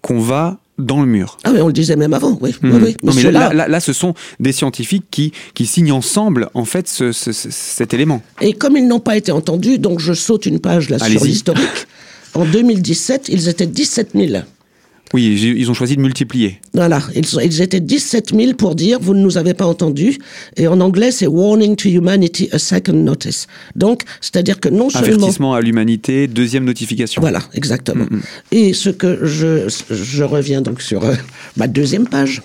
qu'on 0.00 0.18
va 0.18 0.58
dans 0.78 1.00
le 1.00 1.06
mur. 1.06 1.38
Ah 1.44 1.50
oui, 1.52 1.60
on 1.60 1.66
le 1.66 1.72
disait 1.72 1.96
même 1.96 2.14
avant, 2.14 2.38
oui. 2.40 2.54
Hmm. 2.62 2.70
non, 3.02 3.12
mais 3.14 3.30
là, 3.30 3.52
là, 3.52 3.80
ce 3.80 3.92
sont 3.92 4.14
des 4.40 4.52
scientifiques 4.52 5.04
qui, 5.10 5.32
qui 5.54 5.66
signent 5.66 5.92
ensemble, 5.92 6.48
en 6.54 6.64
fait, 6.64 6.88
cet 6.88 7.94
élément. 7.94 8.22
Et 8.40 8.52
comme 8.54 8.76
ils 8.76 8.86
n'ont 8.86 9.00
pas 9.00 9.16
été 9.16 9.32
entendus, 9.32 9.78
donc 9.78 10.00
je 10.00 10.12
saute 10.12 10.46
une 10.46 10.60
page 10.60 10.90
là 10.90 10.98
sur 10.98 11.24
l'historique. 11.24 11.86
En 12.34 12.46
2017, 12.46 13.28
ils 13.28 13.48
étaient 13.48 13.66
17 13.66 14.10
000. 14.14 14.42
Oui, 15.12 15.54
ils 15.56 15.70
ont 15.70 15.74
choisi 15.74 15.96
de 15.96 16.00
multiplier. 16.00 16.60
Voilà, 16.72 17.02
ils, 17.14 17.62
étaient 17.62 17.80
17 17.80 18.34
000 18.34 18.54
pour 18.54 18.74
dire 18.74 18.98
vous 19.00 19.14
ne 19.14 19.20
nous 19.20 19.36
avez 19.36 19.52
pas 19.52 19.66
entendus. 19.66 20.18
Et 20.56 20.66
en 20.66 20.80
anglais, 20.80 21.10
c'est 21.10 21.26
warning 21.26 21.76
to 21.76 21.88
humanity, 21.88 22.48
a 22.52 22.58
second 22.58 22.94
notice. 22.94 23.46
Donc, 23.76 24.02
c'est-à-dire 24.20 24.58
que 24.58 24.68
non 24.68 24.88
seulement. 24.88 25.16
Avertissement 25.16 25.54
à 25.54 25.60
l'humanité, 25.60 26.26
deuxième 26.28 26.64
notification. 26.64 27.20
Voilà, 27.20 27.40
exactement. 27.52 28.04
Mm, 28.10 28.16
mm. 28.16 28.22
Et 28.52 28.72
ce 28.72 28.90
que 28.90 29.26
je, 29.26 29.68
je 29.90 30.24
reviens 30.24 30.62
donc 30.62 30.80
sur 30.80 31.04
euh, 31.04 31.14
ma 31.56 31.68
deuxième 31.68 32.08
page. 32.08 32.42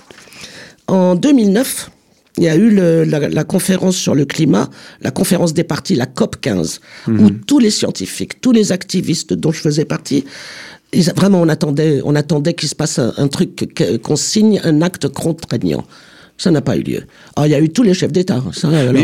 En 0.88 1.16
2009, 1.16 1.92
il 2.38 2.44
y 2.44 2.50
a 2.50 2.56
eu 2.56 2.70
la, 2.70 3.44
conférence 3.44 3.98
sur 3.98 4.14
le 4.14 4.26
climat, 4.26 4.70
la 5.02 5.12
conférence 5.12 5.54
des 5.54 5.64
partis, 5.64 5.96
la 5.96 6.06
COP 6.06 6.40
15, 6.40 6.82
où 7.08 7.12
mm-hmm. 7.12 7.40
tous 7.48 7.60
les 7.60 7.72
scientifiques, 7.72 8.42
tous 8.42 8.52
les 8.52 8.72
activistes 8.72 9.34
dont 9.34 9.52
je 9.52 9.60
faisais 9.60 9.86
partie 9.86 10.24
vraiment, 11.16 11.42
on 11.42 11.50
attendait, 11.50 12.02
on 12.04 12.16
attendait 12.16 12.54
qu'il 12.54 12.70
se 12.70 12.76
passe 12.76 13.00
un, 13.00 13.28
truc, 13.28 13.74
qu'on 14.04 14.16
signe 14.16 14.60
un 14.64 14.82
acte 14.82 15.08
contraignant. 15.08 15.84
Ça 16.40 16.52
n'a 16.52 16.62
pas 16.62 16.78
eu 16.78 16.84
lieu. 16.84 17.02
Alors, 17.36 17.48
il 17.48 17.50
y 17.50 17.56
a 17.56 17.60
eu 17.60 17.70
tous 17.70 17.82
les 17.82 17.96
chefs 17.96 18.12
d'État. 18.12 18.44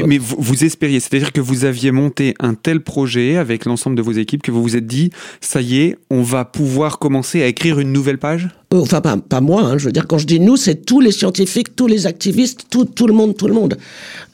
Mais, 0.06 0.20
vous, 0.20 0.64
espériez, 0.64 1.00
c'est-à-dire 1.00 1.32
que 1.32 1.42
vous 1.42 1.66
aviez 1.66 1.92
monté 1.92 2.36
un 2.40 2.54
tel 2.54 2.80
projet 2.82 3.38
avec 3.38 3.66
l'ensemble 3.66 3.96
de 3.96 4.04
vos 4.04 4.12
équipes 4.12 4.44
que 4.44 4.52
vous 4.52 4.62
vous 4.62 4.76
êtes 4.76 4.86
dit, 4.86 5.10
ça 5.42 5.60
y 5.60 5.80
est, 5.80 5.98
on 6.12 6.22
va 6.22 6.46
pouvoir 6.46 7.00
commencer 7.00 7.42
à 7.42 7.48
écrire 7.48 7.80
une 7.80 7.92
nouvelle 7.92 8.20
page? 8.20 8.50
Euh, 8.72 8.82
Enfin, 8.82 9.02
pas, 9.02 9.42
moi. 9.42 9.64
Hein. 9.64 9.78
je 9.80 9.86
veux 9.86 9.92
dire, 9.92 10.06
quand 10.06 10.20
je 10.20 10.28
dis 10.28 10.40
nous, 10.40 10.58
c'est 10.58 10.86
tous 10.86 11.02
les 11.02 11.12
scientifiques, 11.12 11.76
tous 11.76 11.88
les 11.88 12.06
activistes, 12.06 12.68
tout, 12.70 12.86
tout 12.86 13.08
le 13.08 13.14
monde, 13.14 13.36
tout 13.36 13.48
le 13.48 13.56
monde. 13.56 13.80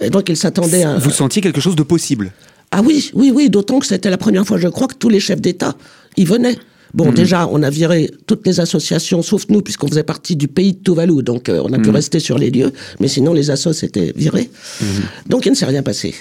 Et 0.01 0.09
donc, 0.09 0.27
ils 0.27 0.35
s'attendaient 0.35 0.83
à... 0.83 0.97
Vous 0.97 1.09
sentiez 1.09 1.41
quelque 1.41 1.61
chose 1.61 1.77
de 1.77 1.83
possible? 1.83 2.33
Ah 2.71 2.81
oui, 2.85 3.11
oui, 3.13 3.31
oui. 3.33 3.49
D'autant 3.49 3.79
que 3.79 3.85
c'était 3.85 4.09
la 4.09 4.17
première 4.17 4.45
fois, 4.45 4.57
je 4.57 4.67
crois, 4.67 4.87
que 4.87 4.95
tous 4.95 5.09
les 5.09 5.21
chefs 5.21 5.39
d'État 5.39 5.73
y 6.17 6.25
venaient. 6.25 6.57
Bon, 6.93 7.07
mhm. 7.07 7.13
déjà, 7.13 7.47
on 7.47 7.61
a 7.63 7.69
viré 7.69 8.11
toutes 8.25 8.45
les 8.45 8.59
associations, 8.59 9.21
sauf 9.21 9.45
nous, 9.49 9.61
puisqu'on 9.61 9.87
faisait 9.87 10.03
partie 10.03 10.35
du 10.35 10.47
pays 10.47 10.73
de 10.73 10.79
Tuvalu, 10.79 11.23
donc 11.23 11.49
euh, 11.49 11.61
on 11.63 11.73
a 11.73 11.77
pu 11.77 11.89
mhm. 11.89 11.95
rester 11.95 12.19
sur 12.19 12.37
les 12.37 12.49
lieux, 12.49 12.71
mais 12.99 13.07
sinon 13.07 13.33
les 13.33 13.51
assos 13.51 13.83
étaient 13.83 14.13
virés. 14.15 14.49
Mhm. 14.81 14.87
Donc 15.27 15.45
il 15.45 15.51
ne 15.51 15.55
s'est 15.55 15.65
rien 15.65 15.83
passé. 15.83 16.15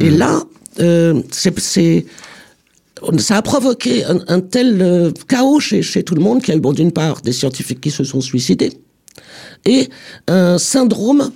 Et 0.00 0.10
là, 0.10 0.42
euh, 0.80 1.22
c'est 1.30 2.04
ça 3.18 3.36
a 3.36 3.42
provoqué 3.42 4.04
un, 4.04 4.40
tel 4.40 4.80
euh, 4.80 5.10
chaos 5.28 5.58
chez, 5.58 5.82
chez, 5.82 6.04
tout 6.04 6.14
le 6.14 6.20
monde 6.20 6.40
qu'il 6.40 6.50
y 6.50 6.52
a 6.54 6.58
eu, 6.58 6.60
bon, 6.60 6.72
d'une 6.72 6.92
part, 6.92 7.20
des 7.22 7.32
scientifiques 7.32 7.80
qui 7.80 7.90
se 7.90 8.04
sont 8.04 8.20
suicidés, 8.20 8.72
et 9.64 9.88
un 10.28 10.58
syndrome 10.58 11.30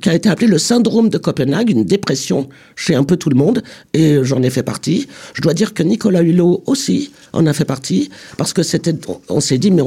qui 0.00 0.08
a 0.08 0.14
été 0.14 0.28
appelé 0.28 0.46
le 0.46 0.58
syndrome 0.58 1.08
de 1.08 1.18
Copenhague, 1.18 1.70
une 1.70 1.84
dépression 1.84 2.48
chez 2.76 2.94
un 2.94 3.04
peu 3.04 3.16
tout 3.16 3.30
le 3.30 3.36
monde, 3.36 3.62
et 3.94 4.18
j'en 4.22 4.42
ai 4.42 4.50
fait 4.50 4.62
partie. 4.62 5.08
Je 5.34 5.42
dois 5.42 5.54
dire 5.54 5.72
que 5.72 5.82
Nicolas 5.82 6.22
Hulot 6.22 6.62
aussi 6.66 7.12
en 7.32 7.46
a 7.46 7.52
fait 7.52 7.64
partie, 7.64 8.10
parce 8.36 8.52
que 8.52 8.62
c'était, 8.62 8.94
on, 9.28 9.40
s'est 9.40 9.58
dit, 9.58 9.70
mais 9.70 9.82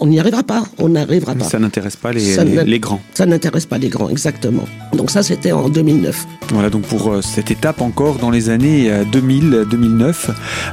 on 0.00 0.06
n'y 0.06 0.20
arrivera 0.20 0.42
pas, 0.42 0.64
on 0.78 0.90
n'arrivera 0.90 1.34
pas. 1.34 1.44
Ça 1.44 1.58
n'intéresse 1.58 1.96
pas 1.96 2.12
les, 2.12 2.36
les, 2.64 2.78
grands. 2.78 3.00
Ça 3.14 3.26
n'intéresse 3.26 3.66
pas 3.66 3.78
les 3.78 3.88
grands, 3.88 4.08
exactement. 4.08 4.64
Donc 4.92 5.10
ça, 5.10 5.22
c'était 5.22 5.52
en 5.52 5.68
2009. 5.68 6.26
Voilà, 6.50 6.70
donc 6.70 6.82
pour 6.82 7.10
euh, 7.10 7.22
cette 7.22 7.50
étape 7.50 7.80
encore 7.80 8.16
dans 8.16 8.30
les 8.30 8.50
années 8.50 8.90
2000-2009, 9.12 10.02
euh, 10.02 10.12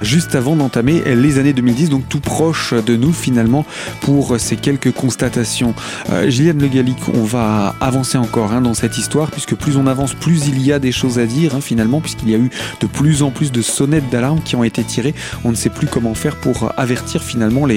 juste 0.02 0.36
avant 0.36 0.56
d'entamer 0.56 1.02
les 1.06 1.40
années 1.40 1.54
2010, 1.54 1.90
donc 1.90 2.08
tout 2.10 2.20
proche 2.20 2.74
de 2.74 2.96
nous 2.96 3.14
finalement 3.14 3.66
pour 4.02 4.40
ces 4.40 4.56
quelques 4.56 4.92
constatations. 4.92 5.74
Euh, 6.12 6.26
le 6.26 6.68
Gallic, 6.68 6.98
on 7.14 7.24
va 7.24 7.76
avancer 7.80 8.18
encore 8.18 8.52
hein, 8.52 8.62
dans 8.62 8.74
cette 8.74 8.98
histoire, 8.98 9.32
puisque 9.32 9.56
plus 9.56 9.78
on 9.78 9.88
avance, 9.88 10.14
plus 10.14 10.48
il 10.48 10.62
y 10.62 10.74
a 10.74 10.80
des 10.80 10.92
choses 10.92 11.20
à 11.20 11.26
dire 11.26 11.56
hein, 11.56 11.62
finalement, 11.62 12.02
puisqu'il 12.02 12.30
y 12.30 12.36
a 12.36 12.38
eu 12.38 12.50
de 12.80 12.88
plus 12.88 13.22
en 13.22 13.32
plus 13.32 13.52
de 13.52 13.62
sonnettes 13.62 14.10
d'alarme 14.10 14.42
qui 14.42 14.56
ont 14.56 14.64
été 14.64 14.84
tirées. 14.84 15.14
On 15.44 15.52
ne 15.52 15.56
sait 15.56 15.70
plus 15.70 15.88
comment 15.88 16.14
faire 16.14 16.38
pour 16.38 16.72
avertir 16.78 17.24
finalement 17.24 17.68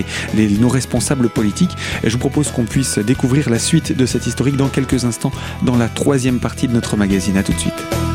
nos 0.60 0.68
responsables 0.68 1.28
politiques. 1.28 1.76
Et 2.02 2.08
je 2.08 2.12
vous 2.12 2.18
propose 2.18 2.50
qu'on 2.50 2.64
puisse 2.64 2.98
découvrir 2.98 3.50
la 3.50 3.58
suite 3.58 3.96
de 3.96 4.06
cette 4.06 4.26
historique 4.26 4.56
dans 4.56 4.68
quelques 4.68 5.04
instants 5.04 5.32
dans 5.62 5.76
la 5.76 5.88
troisième 5.88 6.38
partie 6.38 6.68
de 6.68 6.72
notre 6.72 6.96
magazine. 6.96 7.36
A 7.36 7.42
tout 7.42 7.52
de 7.52 7.58
suite. 7.58 8.11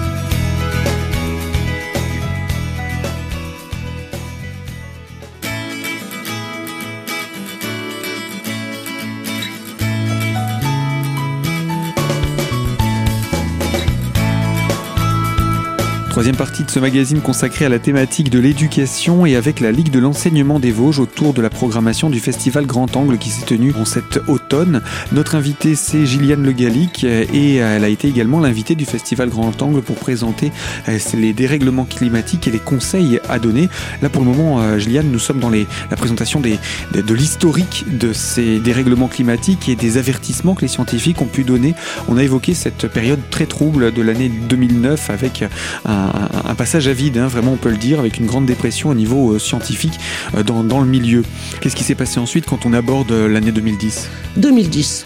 Troisième 16.17 16.35
partie 16.35 16.63
de 16.63 16.71
ce 16.71 16.79
magazine 16.79 17.21
consacré 17.21 17.65
à 17.65 17.69
la 17.69 17.77
thématique 17.77 18.31
de 18.31 18.39
l'éducation 18.39 19.27
et 19.27 19.35
avec 19.35 19.59
la 19.59 19.71
Ligue 19.71 19.91
de 19.91 19.99
l'enseignement 19.99 20.59
des 20.59 20.71
Vosges 20.71 20.97
autour 20.97 21.31
de 21.31 21.43
la 21.43 21.51
programmation 21.51 22.09
du 22.09 22.19
festival 22.19 22.65
Grand 22.65 22.97
Angle 22.97 23.19
qui 23.19 23.29
s'est 23.29 23.45
tenu 23.45 23.71
en 23.79 23.85
cet 23.85 24.17
automne. 24.27 24.81
Notre 25.11 25.35
invitée 25.35 25.75
c'est 25.75 26.07
Gilliane 26.07 26.41
Le 26.41 26.53
Gallic 26.53 27.03
et 27.03 27.57
elle 27.57 27.83
a 27.83 27.87
été 27.87 28.07
également 28.07 28.39
l'invitée 28.39 28.73
du 28.73 28.85
festival 28.85 29.29
Grand 29.29 29.61
Angle 29.61 29.83
pour 29.83 29.95
présenter 29.97 30.51
euh, 30.89 30.97
les 31.13 31.33
dérèglements 31.33 31.85
climatiques 31.85 32.47
et 32.47 32.51
les 32.51 32.57
conseils 32.57 33.19
à 33.29 33.37
donner. 33.37 33.69
Là 34.01 34.09
pour 34.09 34.23
le 34.23 34.31
moment, 34.31 34.59
euh, 34.59 34.79
Gilliane, 34.79 35.11
nous 35.11 35.19
sommes 35.19 35.39
dans 35.39 35.51
la 35.51 35.97
présentation 35.97 36.41
de, 36.41 37.13
l'historique 37.13 37.85
de 37.95 38.11
ces 38.11 38.57
dérèglements 38.57 39.07
climatiques 39.07 39.69
et 39.69 39.75
des 39.75 39.99
avertissements 39.99 40.55
que 40.55 40.61
les 40.61 40.67
scientifiques 40.67 41.21
ont 41.21 41.25
pu 41.25 41.43
donner. 41.43 41.75
On 42.07 42.17
a 42.17 42.23
évoqué 42.23 42.55
cette 42.55 42.87
période 42.87 43.19
très 43.29 43.45
trouble 43.45 43.93
de 43.93 44.01
l'année 44.01 44.29
2009 44.29 45.11
avec 45.11 45.43
un 45.85 46.06
un, 46.45 46.55
passage 46.55 46.87
à 46.87 46.93
vide, 46.93 47.17
hein, 47.17 47.27
vraiment 47.27 47.53
on 47.53 47.57
peut 47.57 47.69
le 47.69 47.77
dire, 47.77 47.99
avec 47.99 48.17
une 48.17 48.25
grande 48.25 48.45
dépression 48.45 48.89
au 48.89 48.93
niveau 48.93 49.33
euh, 49.33 49.39
scientifique 49.39 49.93
euh, 50.35 50.43
dans, 50.43 50.63
dans, 50.63 50.79
le 50.79 50.87
milieu. 50.87 51.23
Qu'est-ce 51.61 51.75
qui 51.75 51.83
s'est 51.83 51.95
passé 51.95 52.19
ensuite 52.19 52.45
quand 52.45 52.65
on 52.65 52.73
aborde 52.73 53.11
euh, 53.11 53.27
l'année 53.27 53.51
2010 53.51 54.09
2010. 54.37 55.05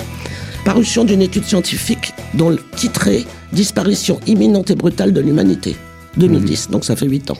Parution 0.65 1.03
d'une 1.03 1.21
étude 1.21 1.43
scientifique 1.43 2.13
dont 2.33 2.49
le 2.49 2.59
titre 2.75 3.07
est 3.07 3.25
Disparition 3.51 4.19
imminente 4.27 4.71
et 4.71 4.75
brutale 4.75 5.11
de 5.11 5.19
l'humanité. 5.19 5.75
2010, 6.15 6.67
mhm. 6.67 6.71
donc 6.71 6.85
ça 6.85 6.95
fait 6.95 7.05
8 7.05 7.31
ans. 7.31 7.37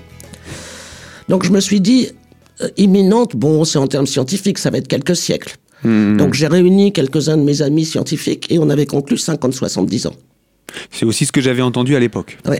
Donc 1.30 1.46
je 1.46 1.52
me 1.52 1.62
suis 1.62 1.80
dit, 1.80 2.10
imminente, 2.76 3.38
bon, 3.38 3.64
c'est 3.64 3.78
en 3.78 3.88
termes 3.88 4.08
scientifiques, 4.08 4.58
ça 4.58 4.72
va 4.72 4.80
être 4.80 4.90
quelques 4.90 5.16
siècles. 5.16 5.56
Mhm. 5.86 6.18
Donc 6.18 6.34
j'ai 6.34 6.48
réuni 6.48 6.92
quelques-uns 6.92 7.38
de 7.38 7.44
mes 7.44 7.62
amis 7.62 7.86
scientifiques 7.86 8.48
et 8.52 8.60
on 8.60 8.70
avait 8.70 8.86
conclu 8.86 9.16
50-70 9.16 10.08
ans. 10.08 10.16
C'est 10.92 11.06
aussi 11.06 11.26
ce 11.26 11.32
que 11.32 11.42
j'avais 11.42 11.62
entendu 11.62 11.96
à 11.96 12.00
l'époque. 12.00 12.38
Oui. 12.50 12.58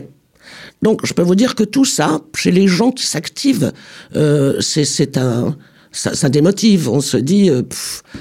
Donc, 0.82 1.04
je 1.04 1.14
peux 1.14 1.22
vous 1.22 1.34
dire 1.34 1.54
que 1.54 1.64
tout 1.64 1.84
ça, 1.84 2.20
chez 2.36 2.50
les 2.50 2.68
gens 2.68 2.90
qui 2.90 3.06
s'activent, 3.06 3.72
euh, 4.16 4.60
c'est 4.60 5.16
un, 5.16 5.56
ça, 5.92 6.28
démotive. 6.28 6.88
On 6.88 7.00
se 7.00 7.16
dit, 7.16 7.50
euh, 7.50 7.62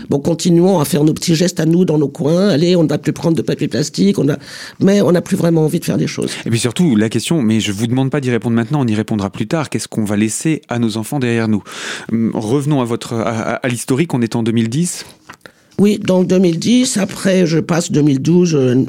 bon, 0.09 0.19
continuons 0.19 0.79
à 0.79 0.85
faire 0.85 1.03
nos 1.03 1.13
petits 1.13 1.35
gestes 1.35 1.59
à 1.59 1.65
nous 1.65 1.85
dans 1.85 1.97
nos 1.97 2.07
coins. 2.07 2.50
Allez, 2.50 2.75
on 2.75 2.83
ne 2.83 2.89
va 2.89 2.97
plus 2.97 3.13
prendre 3.13 3.35
de 3.35 3.41
papier 3.41 3.67
plastique. 3.67 4.19
On 4.19 4.29
a, 4.29 4.38
mais 4.79 5.01
on 5.01 5.11
n'a 5.11 5.21
plus 5.21 5.38
vraiment 5.38 5.65
envie 5.65 5.79
de 5.79 5.85
faire 5.85 5.97
des 5.97 6.07
choses. 6.07 6.31
Et 6.45 6.50
puis 6.50 6.59
surtout, 6.59 6.95
la 6.95 7.09
question, 7.09 7.41
mais 7.41 7.59
je 7.59 7.71
vous 7.71 7.88
demande 7.88 8.11
pas 8.11 8.21
d'y 8.21 8.29
répondre 8.29 8.55
maintenant, 8.55 8.81
on 8.81 8.88
y 8.88 8.95
répondra 8.95 9.29
plus 9.29 9.47
tard. 9.47 9.69
Qu'est-ce 9.69 9.88
qu'on 9.88 10.03
va 10.03 10.17
laisser 10.17 10.61
à 10.67 10.79
nos 10.79 10.97
enfants 10.97 11.19
derrière 11.19 11.47
nous? 11.47 11.63
Hum, 12.11 12.31
Revenons 12.33 12.81
à 12.81 12.85
votre, 12.85 13.13
à, 13.13 13.55
à 13.55 13.67
l'historique. 13.67 14.13
On 14.13 14.21
est 14.21 14.35
en 14.35 14.43
2010. 14.43 15.05
Oui, 15.81 15.97
donc 15.97 16.27
2010, 16.27 16.97
après 16.97 17.47
je 17.47 17.57
passe 17.57 17.91
2012, 17.91 18.53
euh, 18.53 18.85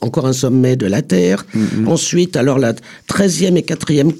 encore 0.00 0.26
un 0.26 0.32
sommet 0.32 0.76
de 0.76 0.86
la 0.86 1.02
Terre. 1.02 1.44
Mm 1.52 1.60
-hmm. 1.60 1.88
Ensuite, 1.88 2.36
alors 2.36 2.58
la 2.60 2.72
13e 3.08 3.56
et 3.56 3.62
4e 3.62 4.12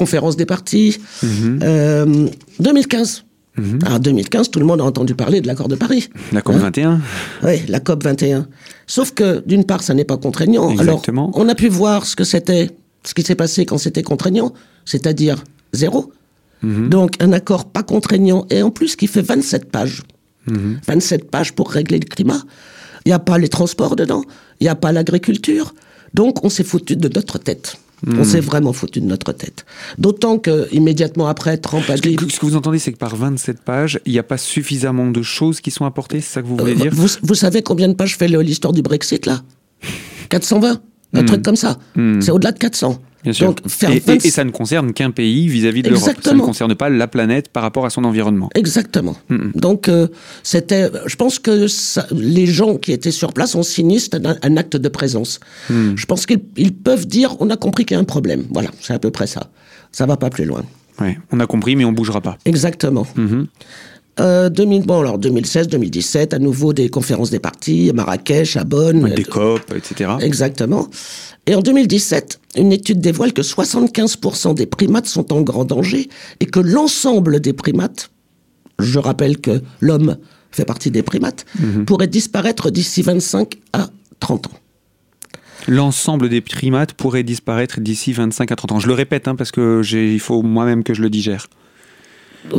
conférence 0.00 0.36
des 0.36 0.46
partis. 0.46 0.90
Mm 1.22 1.26
-hmm. 1.26 1.58
euh, 1.64 2.28
2015. 2.60 3.24
Mm 3.58 3.64
-hmm. 3.64 3.86
Alors 3.86 4.00
2015, 4.00 4.50
tout 4.52 4.60
le 4.60 4.66
monde 4.70 4.80
a 4.80 4.84
entendu 4.84 5.14
parler 5.16 5.40
de 5.42 5.48
l'accord 5.48 5.68
de 5.74 5.78
Paris. 5.84 6.02
La 6.36 6.40
COP 6.46 6.56
21 6.56 6.90
hein 6.90 7.00
Oui, 7.46 7.56
la 7.74 7.80
COP 7.80 8.00
21. 8.04 8.46
Sauf 8.86 9.08
que, 9.18 9.28
d'une 9.50 9.64
part, 9.70 9.82
ça 9.86 9.92
n'est 9.96 10.08
pas 10.12 10.18
contraignant. 10.26 10.66
Exactement. 10.70 11.26
Alors, 11.30 11.40
on 11.40 11.46
a 11.54 11.56
pu 11.62 11.68
voir 11.82 11.98
ce 12.10 12.14
que 12.18 12.26
c'était, 12.32 12.66
ce 13.08 13.12
qui 13.16 13.22
s'est 13.28 13.40
passé 13.44 13.58
quand 13.68 13.80
c'était 13.86 14.06
contraignant, 14.12 14.50
c'est-à-dire 14.92 15.36
zéro. 15.82 16.00
Donc, 16.94 17.10
un 17.26 17.32
accord 17.40 17.62
pas 17.76 17.84
contraignant 17.94 18.40
et 18.54 18.60
en 18.68 18.72
plus 18.78 18.92
qui 18.98 19.06
fait 19.14 19.26
27 19.34 19.70
pages. 19.76 19.98
Mmh. 20.46 20.74
27 20.86 21.30
pages 21.30 21.52
pour 21.52 21.70
régler 21.70 21.98
le 21.98 22.06
climat. 22.06 22.42
Il 23.04 23.10
n'y 23.10 23.12
a 23.12 23.18
pas 23.18 23.38
les 23.38 23.48
transports 23.48 23.96
dedans, 23.96 24.22
il 24.60 24.64
n'y 24.64 24.68
a 24.68 24.74
pas 24.74 24.92
l'agriculture. 24.92 25.74
Donc 26.14 26.44
on 26.44 26.48
s'est 26.48 26.64
foutu 26.64 26.96
de 26.96 27.08
notre 27.08 27.38
tête. 27.38 27.78
Mmh. 28.04 28.18
On 28.18 28.24
s'est 28.24 28.40
vraiment 28.40 28.72
foutu 28.72 29.00
de 29.00 29.06
notre 29.06 29.32
tête. 29.32 29.64
D'autant 29.96 30.38
que 30.38 30.68
immédiatement 30.72 31.28
après, 31.28 31.56
Trump 31.56 31.88
a 31.88 31.96
dit. 31.96 32.16
Ce 32.28 32.38
que 32.38 32.46
vous 32.46 32.56
entendez, 32.56 32.78
c'est 32.78 32.92
que 32.92 32.98
par 32.98 33.16
27 33.16 33.62
pages, 33.62 34.00
il 34.04 34.12
n'y 34.12 34.18
a 34.18 34.22
pas 34.22 34.36
suffisamment 34.36 35.10
de 35.10 35.22
choses 35.22 35.60
qui 35.60 35.70
sont 35.70 35.86
apportées, 35.86 36.20
c'est 36.20 36.34
ça 36.34 36.42
que 36.42 36.46
vous 36.46 36.56
voulez 36.56 36.72
euh, 36.72 36.76
dire 36.82 36.92
vous, 36.94 37.08
vous, 37.22 37.34
savez 37.34 37.62
combien 37.62 37.88
de 37.88 37.94
pages 37.94 38.16
fait 38.16 38.28
l'histoire 38.28 38.72
du 38.72 38.82
Brexit 38.82 39.24
là? 39.24 39.42
420 40.28 40.80
un 41.12 41.22
mmh. 41.22 41.26
truc 41.26 41.42
comme 41.42 41.56
ça. 41.56 41.78
C'est 42.20 42.30
au-delà 42.30 42.52
de 42.52 42.58
400. 42.58 43.00
Bien 43.26 43.32
sûr. 43.32 43.46
Donc, 43.48 43.68
faire 43.68 43.90
et, 43.90 43.98
20... 43.98 44.12
et, 44.24 44.26
et, 44.28 44.30
ça 44.30 44.44
ne 44.44 44.52
concerne 44.52 44.92
qu'un 44.92 45.10
pays 45.10 45.48
vis-à-vis 45.48 45.80
-vis 45.80 45.84
de 45.86 45.90
l'Europe. 45.90 46.14
Ça 46.22 46.32
ne 46.32 46.40
concerne 46.40 46.76
pas 46.76 46.88
la 46.88 47.08
planète 47.08 47.48
par 47.48 47.64
rapport 47.64 47.84
à 47.84 47.90
son 47.90 48.04
environnement. 48.04 48.50
Exactement. 48.54 49.16
Mm. 49.28 49.50
Donc, 49.56 49.88
euh, 49.88 50.06
c'était. 50.44 50.88
Je 51.06 51.16
pense 51.16 51.40
que 51.40 51.66
ça, 51.66 52.06
les 52.12 52.46
gens 52.46 52.76
qui 52.76 52.92
étaient 52.92 53.16
sur 53.22 53.32
place 53.32 53.56
ont 53.56 53.64
signé 53.64 53.98
un, 54.12 54.36
un 54.48 54.56
acte 54.56 54.76
de 54.76 54.88
présence. 54.88 55.40
Mm. 55.68 55.96
Je 55.96 56.06
pense 56.06 56.24
qu'ils 56.24 56.74
peuvent 56.88 57.06
dire 57.06 57.34
on 57.40 57.50
a 57.50 57.56
compris 57.56 57.84
qu'il 57.84 57.96
y 57.96 57.98
a 57.98 58.00
un 58.00 58.04
problème. 58.16 58.44
Voilà, 58.52 58.70
c'est 58.80 58.94
à 58.94 59.00
peu 59.00 59.10
près 59.10 59.26
ça. 59.26 59.50
Ça 59.90 60.06
va 60.06 60.16
pas 60.16 60.30
plus 60.30 60.44
loin. 60.44 60.62
Ouais, 61.00 61.18
on 61.32 61.40
a 61.40 61.46
compris, 61.46 61.74
mais 61.76 61.84
on 61.84 61.92
bougera 61.92 62.20
pas. 62.20 62.38
Exactement. 62.44 63.06
Mm 63.16 63.26
-hmm. 63.26 63.46
Euh, 64.18 64.48
2000, 64.48 64.86
bon, 64.86 65.00
alors 65.00 65.18
2016, 65.18 65.68
2017, 65.68 66.32
à 66.32 66.38
nouveau 66.38 66.72
des 66.72 66.88
conférences 66.88 67.30
des 67.30 67.38
partis, 67.38 67.90
à 67.90 67.92
Marrakech, 67.92 68.56
à 68.56 68.64
Bonn. 68.64 69.12
Des 69.14 69.24
COP, 69.24 69.74
etc. 69.76 70.12
Exactement. 70.20 70.88
Et 71.46 71.54
en 71.54 71.60
2017, 71.60 72.40
une 72.56 72.72
étude 72.72 73.00
dévoile 73.00 73.32
que 73.32 73.42
75% 73.42 74.54
des 74.54 74.66
primates 74.66 75.06
sont 75.06 75.32
en 75.32 75.42
grand 75.42 75.64
danger 75.64 76.08
et 76.40 76.46
que 76.46 76.60
l'ensemble 76.60 77.40
des 77.40 77.52
primates, 77.52 78.10
je 78.78 78.98
rappelle 78.98 79.38
que 79.38 79.62
l'homme 79.80 80.16
fait 80.50 80.64
partie 80.64 80.90
des 80.90 81.02
primates, 81.02 81.44
-hmm. 81.60 81.84
pourrait 81.84 82.06
disparaître 82.06 82.70
d'ici 82.70 83.02
25 83.02 83.58
à 83.74 83.90
30 84.20 84.46
ans. 84.46 84.58
L'ensemble 85.68 86.28
des 86.28 86.40
primates 86.40 86.92
pourrait 86.94 87.24
disparaître 87.24 87.80
d'ici 87.80 88.12
25 88.12 88.52
à 88.52 88.56
30 88.56 88.72
ans. 88.72 88.80
Je 88.80 88.86
le 88.86 88.94
répète, 88.94 89.28
hein, 89.28 89.34
parce 89.34 89.50
que 89.50 89.82
il 89.84 90.20
faut 90.20 90.42
moi-même 90.42 90.82
que 90.84 90.94
je 90.94 91.02
le 91.02 91.10
digère. 91.10 91.48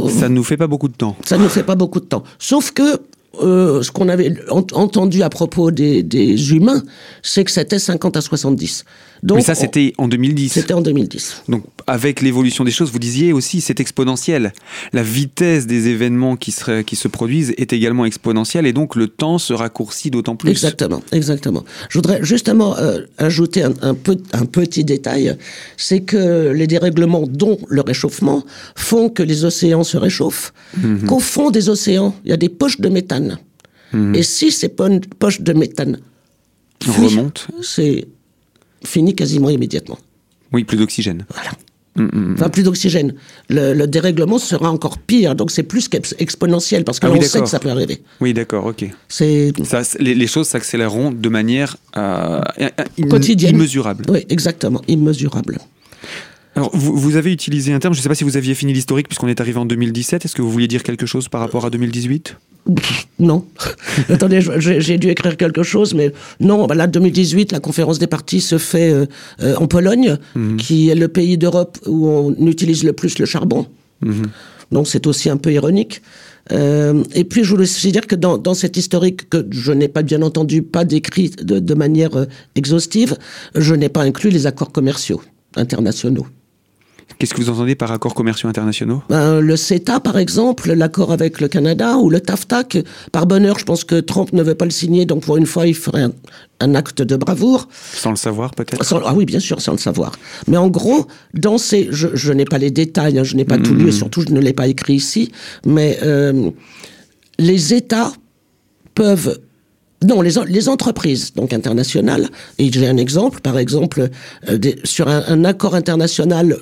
Ça 0.10 0.30
ne 0.30 0.36
nous 0.36 0.44
fait 0.44 0.58
pas 0.58 0.68
beaucoup 0.68 0.88
de 0.88 0.96
temps. 0.96 1.16
Ça 1.26 1.38
ne 1.38 1.44
nous 1.44 1.50
fait 1.50 1.64
pas 1.64 1.76
beaucoup 1.76 2.00
de 2.00 2.06
temps. 2.06 2.24
Sauf 2.40 2.72
que 2.72 3.00
euh, 3.42 3.84
ce 3.84 3.92
qu'on 3.92 4.10
avait 4.10 4.34
ent 4.50 4.66
entendu 4.74 5.22
à 5.22 5.30
propos 5.30 5.70
des, 5.72 6.02
des 6.04 6.52
humains, 6.54 6.84
c'est 7.22 7.44
que 7.44 7.52
c'était 7.52 7.80
50 7.80 8.18
à 8.18 8.22
70. 8.22 8.86
Donc, 9.24 9.38
Mais 9.38 9.44
ça, 9.44 9.56
c'était 9.56 9.94
en 9.98 10.08
2010. 10.08 10.50
C'était 10.54 10.74
en 10.74 10.82
2010. 10.82 11.44
Donc, 11.50 11.64
avec 11.88 12.22
l'évolution 12.22 12.64
des 12.64 12.72
choses, 12.72 12.92
vous 12.92 13.00
disiez 13.00 13.34
aussi, 13.34 13.62
c'est 13.62 13.80
exponentiel. 13.80 14.54
La 14.94 15.04
vitesse 15.04 15.66
des 15.66 15.88
événements 15.88 16.36
qui, 16.36 16.52
se 16.52 17.08
produisent 17.08 17.54
est 17.58 17.74
également 17.74 18.06
exponentielle 18.06 18.66
et 18.66 18.74
donc 18.74 18.96
le 18.96 19.08
temps 19.08 19.38
se 19.38 19.54
raccourcit 19.54 20.12
d'autant 20.12 20.36
plus. 20.36 20.50
Exactement, 20.52 21.02
exactement. 21.12 21.64
Je 21.90 21.98
voudrais 21.98 22.20
justement 22.24 22.78
euh, 22.78 23.02
ajouter 23.18 23.64
un, 23.64 23.74
un, 23.82 23.94
peu, 23.94 24.18
un 24.34 24.46
petit 24.46 24.84
détail, 24.84 25.38
c'est 25.78 26.02
que 26.02 26.52
les 26.52 26.68
dérèglements, 26.68 27.26
dont 27.28 27.58
le 27.68 27.82
réchauffement, 27.82 28.44
font 28.76 29.10
que 29.10 29.24
les 29.24 29.46
océans 29.46 29.84
se 29.84 29.98
réchauffent, 29.98 30.54
-hmm. 30.78 31.06
qu'au 31.06 31.20
fond 31.20 31.50
des 31.52 31.70
océans, 31.70 32.14
il 32.24 32.30
y 32.30 32.34
a 32.34 32.38
des 32.38 32.50
poches 32.50 32.80
de 32.80 32.90
méthane. 32.90 33.38
-hmm. 33.94 34.16
Et 34.18 34.24
si 34.24 34.52
ces 34.52 34.70
poches 35.22 35.42
de 35.42 35.54
méthane 35.54 35.98
remontent, 36.86 37.42
c'est 37.62 38.08
fini 38.84 39.16
quasiment 39.16 39.50
immédiatement. 39.50 39.98
Oui, 40.54 40.64
plus 40.64 40.78
d'oxygène. 40.78 41.26
Voilà. 41.34 41.52
Mmh, 41.98 42.34
enfin, 42.36 42.50
plus 42.50 42.64
d'oxygène. 42.64 43.16
Le, 43.50 43.74
le, 43.74 43.88
dérèglement 43.88 44.38
sera 44.38 44.72
encore 44.72 45.00
pire, 45.00 45.36
donc 45.36 45.50
c'est 45.50 45.64
plus 45.64 45.88
qu'exponentiel, 45.88 46.84
parce 46.84 47.00
qu'on 47.00 47.08
ah 47.08 47.12
oui, 47.12 47.26
sait 47.26 47.42
que 47.42 47.48
ça 47.48 47.60
peut 47.60 47.72
arriver. 47.72 48.02
Oui, 48.22 48.34
d'accord, 48.34 48.66
ok. 48.66 48.86
C'est... 49.08 49.52
Les, 50.00 50.14
les, 50.14 50.28
choses 50.28 50.48
s'accéléreront 50.48 51.12
de 51.12 51.30
manière 51.30 51.78
euh, 51.98 52.40
quotidienne. 53.10 53.56
immesurable. 53.56 54.06
Oui, 54.10 54.26
exactement, 54.30 54.82
immesurable. 54.88 55.58
Alors, 56.58 56.72
vous, 56.74 56.98
vous, 56.98 57.16
avez 57.18 57.32
utilisé 57.32 57.72
un 57.72 57.78
terme, 57.78 57.94
je 57.94 58.00
ne 58.00 58.02
sais 58.02 58.10
pas 58.10 58.16
si 58.16 58.24
vous 58.24 58.36
aviez 58.36 58.56
fini 58.56 58.74
l'historique 58.74 59.08
puisqu'on 59.08 59.28
est 59.28 59.40
arrivé 59.40 59.60
en 59.60 59.66
2017. 59.68 60.26
Est-ce 60.26 60.36
que 60.36 60.42
vous 60.42 60.50
vouliez 60.50 60.68
dire 60.68 60.82
quelque 60.82 61.06
chose 61.06 61.30
par 61.30 61.40
rapport 61.40 61.66
à 61.66 61.70
2018 61.70 62.36
non. 63.20 63.46
Attendez, 64.10 64.42
j'ai 64.42 64.98
dû 64.98 65.08
écrire 65.10 65.38
quelque 65.38 65.64
chose, 65.64 65.94
mais 65.94 66.12
non. 66.40 66.66
Bah 66.66 66.76
là, 66.76 66.88
2018, 66.88 67.52
la 67.52 67.60
conférence 67.60 68.00
des 68.00 68.08
partis 68.08 68.42
se 68.42 68.58
fait 68.58 68.92
euh, 68.92 69.06
euh, 69.42 69.56
en 69.56 69.68
Pologne, 69.68 70.18
-hmm. 70.36 70.58
qui 70.58 70.90
est 70.90 70.96
le 70.96 71.08
pays 71.08 71.38
d'Europe 71.38 71.78
où 71.86 72.08
on 72.08 72.48
utilise 72.48 72.84
le 72.84 72.92
plus 72.92 73.20
le 73.20 73.26
charbon. 73.26 73.68
-hmm. 74.04 74.26
Donc 74.74 74.88
c'est 74.88 75.06
aussi 75.08 75.30
un 75.30 75.38
peu 75.38 75.54
ironique. 75.54 76.02
Euh, 76.52 77.04
et 77.14 77.24
puis 77.24 77.44
je 77.44 77.50
voulais 77.52 77.64
aussi 77.64 77.92
dire 77.92 78.08
que 78.12 78.16
dans, 78.16 78.38
dans 78.38 78.56
cet 78.64 78.76
historique 78.76 79.30
que 79.30 79.40
je 79.52 79.72
n'ai 79.72 79.90
pas 79.96 80.04
bien 80.12 80.22
entendu, 80.22 80.58
pas 80.64 80.86
décrit 80.86 81.30
de, 81.50 81.60
de 81.60 81.74
manière 81.74 82.16
exhaustive, 82.56 83.16
je 83.56 83.74
n'ai 83.76 83.90
pas 83.90 84.04
inclus 84.10 84.32
les 84.38 84.46
accords 84.46 84.72
commerciaux 84.72 85.22
internationaux. 85.56 86.28
Qu'est-ce 87.20 87.34
que 87.34 87.42
vous 87.42 87.50
entendez 87.50 87.76
par 87.76 87.92
accords 87.92 88.14
commerciaux 88.14 88.48
internationaux? 88.48 89.02
Ben, 89.10 89.40
Le 89.40 89.56
CETA, 89.56 90.00
par 90.00 90.18
exemple, 90.18 90.74
l'accord 90.74 91.12
avec 91.12 91.42
le 91.42 91.48
Canada, 91.48 91.98
ou 91.98 92.10
le 92.10 92.20
TAFTA, 92.20 92.64
que, 92.64 92.80
par 93.12 93.26
bonheur, 93.26 93.58
je 93.58 93.66
pense 93.66 93.84
que 93.84 94.00
Trump 94.00 94.34
ne 94.34 94.44
veut 94.44 94.56
pas 94.56 94.66
le 94.66 94.72
signer, 94.72 95.06
donc 95.06 95.24
pour 95.24 95.38
une 95.38 95.48
fois, 95.48 95.66
il 95.66 95.76
ferait 95.76 96.04
un, 96.04 96.12
un 96.60 96.76
acte 96.76 97.02
de 97.02 97.16
bravoure. 97.16 97.70
Sans 97.94 98.12
le 98.12 98.18
savoir, 98.18 98.52
peut-être? 98.54 99.02
Ah 99.04 99.14
oui, 99.16 99.26
bien 99.26 99.40
sûr, 99.40 99.62
sans 99.62 99.72
le 99.72 99.78
savoir. 99.80 100.12
Mais 100.48 100.58
en 100.58 100.68
gros, 100.68 101.08
dans 101.34 101.58
ces... 101.58 101.88
Je, 101.92 102.10
je 102.14 102.34
n'ai 102.34 102.46
pas 102.46 102.60
les 102.60 102.72
détails, 102.72 103.18
hein, 103.18 103.24
je 103.24 103.36
n'ai 103.36 103.46
pas 103.46 103.58
mmh. 103.58 103.64
tout 103.64 103.74
lu, 103.74 103.88
et 103.88 103.92
surtout, 103.92 104.22
je 104.22 104.34
ne 104.34 104.40
l'ai 104.40 104.54
pas 104.54 104.68
écrit 104.68 104.96
ici, 104.96 105.32
mais 105.66 105.98
euh, 106.04 106.52
les 107.40 107.74
États 107.74 108.12
peuvent 108.94 109.40
non, 110.04 110.22
les, 110.22 110.34
les, 110.48 110.70
entreprises 110.70 111.34
donc 111.34 111.54
internationales, 111.54 112.30
et 112.60 112.72
j'ai 112.72 112.88
un 112.88 112.98
exemple, 112.98 113.42
par 113.42 113.58
exemple, 113.58 114.10
euh, 114.48 114.58
des, 114.60 114.76
sur 114.84 115.08
un, 115.08 115.24
un, 115.28 115.44
accord 115.44 115.74
international 115.74 116.58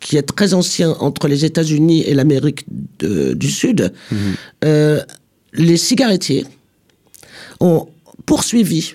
qui 0.00 0.16
est 0.16 0.22
très 0.22 0.54
ancien 0.54 0.90
entre 1.00 1.28
les 1.28 1.44
États-Unis 1.44 2.02
et 2.02 2.14
l'Amérique 2.14 2.64
du 3.00 3.50
Sud, 3.50 3.92
mmh. 4.10 4.16
euh, 4.64 5.00
les 5.52 5.76
cigarettiers 5.76 6.44
ont 7.60 7.88
poursuivi 8.26 8.94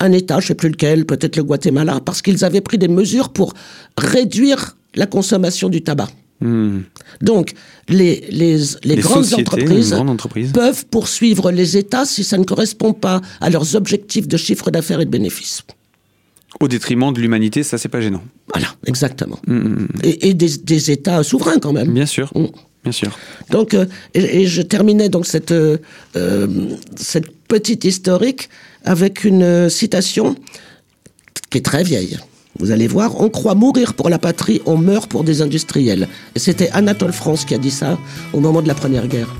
un 0.00 0.12
État, 0.12 0.40
je 0.40 0.46
ne 0.46 0.48
sais 0.48 0.54
plus 0.54 0.70
lequel, 0.70 1.06
peut-être 1.06 1.36
le 1.36 1.44
Guatemala, 1.44 2.00
parce 2.04 2.22
qu'ils 2.22 2.44
avaient 2.44 2.60
pris 2.60 2.78
des 2.78 2.88
mesures 2.88 3.28
pour 3.28 3.54
réduire 3.96 4.76
la 4.94 5.06
consommation 5.06 5.68
du 5.68 5.82
tabac. 5.82 6.08
Mmh. 6.40 6.80
Donc, 7.20 7.54
les, 7.88 8.26
les, 8.30 8.58
les, 8.58 8.64
les 8.82 8.96
grandes, 8.96 9.32
entreprises 9.32 9.90
grandes 9.90 10.10
entreprises 10.10 10.50
peuvent 10.52 10.86
poursuivre 10.86 11.52
les 11.52 11.76
États 11.76 12.04
si 12.04 12.24
ça 12.24 12.36
ne 12.36 12.44
correspond 12.44 12.92
pas 12.92 13.20
à 13.40 13.48
leurs 13.48 13.76
objectifs 13.76 14.26
de 14.26 14.36
chiffre 14.36 14.70
d'affaires 14.72 15.00
et 15.00 15.04
de 15.04 15.10
bénéfices. 15.10 15.62
Au 16.62 16.68
détriment 16.68 17.12
de 17.12 17.20
l'humanité, 17.20 17.64
ça, 17.64 17.76
c'est 17.76 17.88
pas 17.88 18.00
gênant. 18.00 18.22
Voilà, 18.54 18.68
exactement. 18.86 19.36
Mmh. 19.48 19.86
Et, 20.04 20.28
et 20.28 20.34
des, 20.34 20.58
des, 20.58 20.92
États 20.92 21.24
souverains, 21.24 21.58
quand 21.58 21.72
même. 21.72 21.92
Bien 21.92 22.06
sûr. 22.06 22.30
Mmh. 22.36 22.46
Bien 22.84 22.92
sûr. 22.92 23.18
Donc, 23.50 23.74
euh, 23.74 23.86
et, 24.14 24.42
et, 24.42 24.46
je 24.46 24.62
terminais 24.62 25.08
donc 25.08 25.26
cette, 25.26 25.50
euh, 25.50 25.78
cette 26.94 27.32
petite 27.48 27.84
historique 27.84 28.48
avec 28.84 29.24
une 29.24 29.68
citation 29.68 30.36
qui 31.50 31.58
est 31.58 31.62
très 31.62 31.82
vieille. 31.82 32.16
Vous 32.60 32.70
allez 32.70 32.86
voir, 32.86 33.20
on 33.20 33.28
croit 33.28 33.56
mourir 33.56 33.94
pour 33.94 34.08
la 34.08 34.20
patrie, 34.20 34.62
on 34.64 34.76
meurt 34.76 35.10
pour 35.10 35.24
des 35.24 35.42
industriels. 35.42 36.06
C'était 36.36 36.70
Anatole 36.70 37.12
France 37.12 37.44
qui 37.44 37.56
a 37.56 37.58
dit 37.58 37.72
ça 37.72 37.98
au 38.32 38.38
moment 38.38 38.62
de 38.62 38.68
la 38.68 38.74
Première 38.74 39.08
Guerre. 39.08 39.34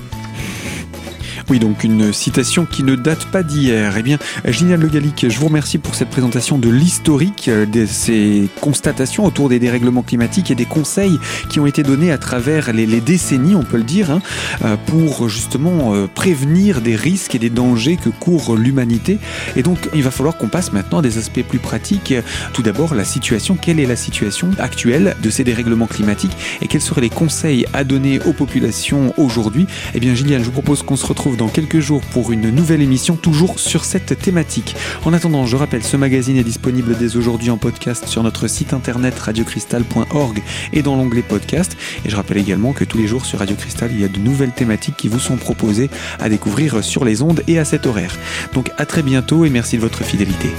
Oui, 1.49 1.59
donc 1.59 1.83
une 1.83 2.13
citation 2.13 2.65
qui 2.65 2.83
ne 2.83 2.95
date 2.95 3.25
pas 3.25 3.43
d'hier. 3.43 3.95
Eh 3.97 4.01
bien, 4.01 4.17
Gillian 4.47 4.77
Le 4.77 4.87
Gallic, 4.87 5.25
je 5.29 5.37
vous 5.39 5.47
remercie 5.47 5.77
pour 5.77 5.93
cette 5.93 6.09
présentation 6.09 6.57
de 6.57 6.69
l'historique 6.69 7.49
de 7.49 7.85
ces 7.85 8.47
constatations 8.61 9.25
autour 9.25 9.49
des 9.49 9.59
dérèglements 9.59 10.03
climatiques 10.03 10.51
et 10.51 10.55
des 10.55 10.65
conseils 10.65 11.19
qui 11.49 11.59
ont 11.59 11.65
été 11.65 11.83
donnés 11.83 12.11
à 12.11 12.17
travers 12.17 12.71
les, 12.71 12.85
décennies, 13.01 13.55
on 13.55 13.63
peut 13.63 13.77
le 13.77 13.83
dire, 13.83 14.09
hein, 14.09 14.21
euh, 14.63 14.77
pour 14.85 15.27
justement 15.27 15.93
euh, 15.93 16.07
prévenir 16.07 16.79
des 16.79 16.95
risques 16.95 17.35
et 17.35 17.39
des 17.39 17.49
dangers 17.49 17.97
que 17.97 18.09
court 18.09 18.55
l'humanité. 18.55 19.19
Et 19.55 19.63
donc, 19.63 19.89
il 19.93 20.03
va 20.03 20.11
falloir 20.11 20.37
qu'on 20.37 20.47
passe 20.47 20.71
maintenant 20.71 20.99
à 20.99 21.01
des 21.01 21.17
aspects 21.17 21.43
plus 21.43 21.59
pratiques. 21.59 22.13
Tout 22.53 22.63
d'abord, 22.63 22.95
la 22.95 23.03
situation. 23.03 23.57
Quelle 23.59 23.79
est 23.79 23.85
la 23.85 23.95
situation 23.97 24.51
actuelle 24.59 25.15
de 25.21 25.29
ces 25.29 25.43
dérèglements 25.43 25.87
climatiques 25.87 26.35
et 26.61 26.67
quels 26.67 26.81
seraient 26.81 27.01
les 27.01 27.09
conseils 27.09 27.65
à 27.73 27.83
donner 27.83 28.19
aux 28.25 28.33
populations 28.33 29.13
aujourd'hui? 29.17 29.67
Eh 29.93 29.99
bien, 29.99 30.15
Gillian, 30.15 30.39
je 30.39 30.45
vous 30.45 30.51
propose 30.51 30.83
qu'on 30.83 30.95
se 30.95 31.05
dans 31.37 31.47
quelques 31.47 31.79
jours 31.79 32.01
pour 32.01 32.31
une 32.31 32.49
nouvelle 32.49 32.81
émission, 32.81 33.15
toujours 33.15 33.59
sur 33.59 33.85
cette 33.85 34.17
thématique. 34.19 34.75
En 35.05 35.13
attendant, 35.13 35.45
je 35.45 35.55
rappelle, 35.55 35.83
ce 35.83 35.97
magazine 35.97 36.37
est 36.37 36.43
disponible 36.43 36.95
dès 36.97 37.15
aujourd'hui 37.15 37.49
en 37.49 37.57
podcast 37.57 38.07
sur 38.07 38.23
notre 38.23 38.47
site 38.47 38.73
internet 38.73 39.17
radiocristal.org 39.17 40.41
et 40.71 40.81
dans 40.81 40.95
l'onglet 40.95 41.21
podcast. 41.21 41.77
Et 42.05 42.09
je 42.09 42.15
rappelle 42.15 42.37
également 42.37 42.73
que 42.73 42.83
tous 42.83 42.97
les 42.97 43.07
jours 43.07 43.25
sur 43.25 43.39
Radio 43.39 43.55
Cristal, 43.55 43.91
il 43.93 44.01
y 44.01 44.05
a 44.05 44.09
de 44.09 44.19
nouvelles 44.19 44.51
thématiques 44.51 44.97
qui 44.97 45.07
vous 45.07 45.19
sont 45.19 45.37
proposées 45.37 45.89
à 46.19 46.29
découvrir 46.29 46.83
sur 46.83 47.05
les 47.05 47.21
ondes 47.21 47.43
et 47.47 47.59
à 47.59 47.65
cet 47.65 47.85
horaire. 47.85 48.17
Donc 48.53 48.71
à 48.77 48.85
très 48.85 49.03
bientôt 49.03 49.45
et 49.45 49.49
merci 49.49 49.77
de 49.77 49.81
votre 49.81 50.03
fidélité. 50.03 50.49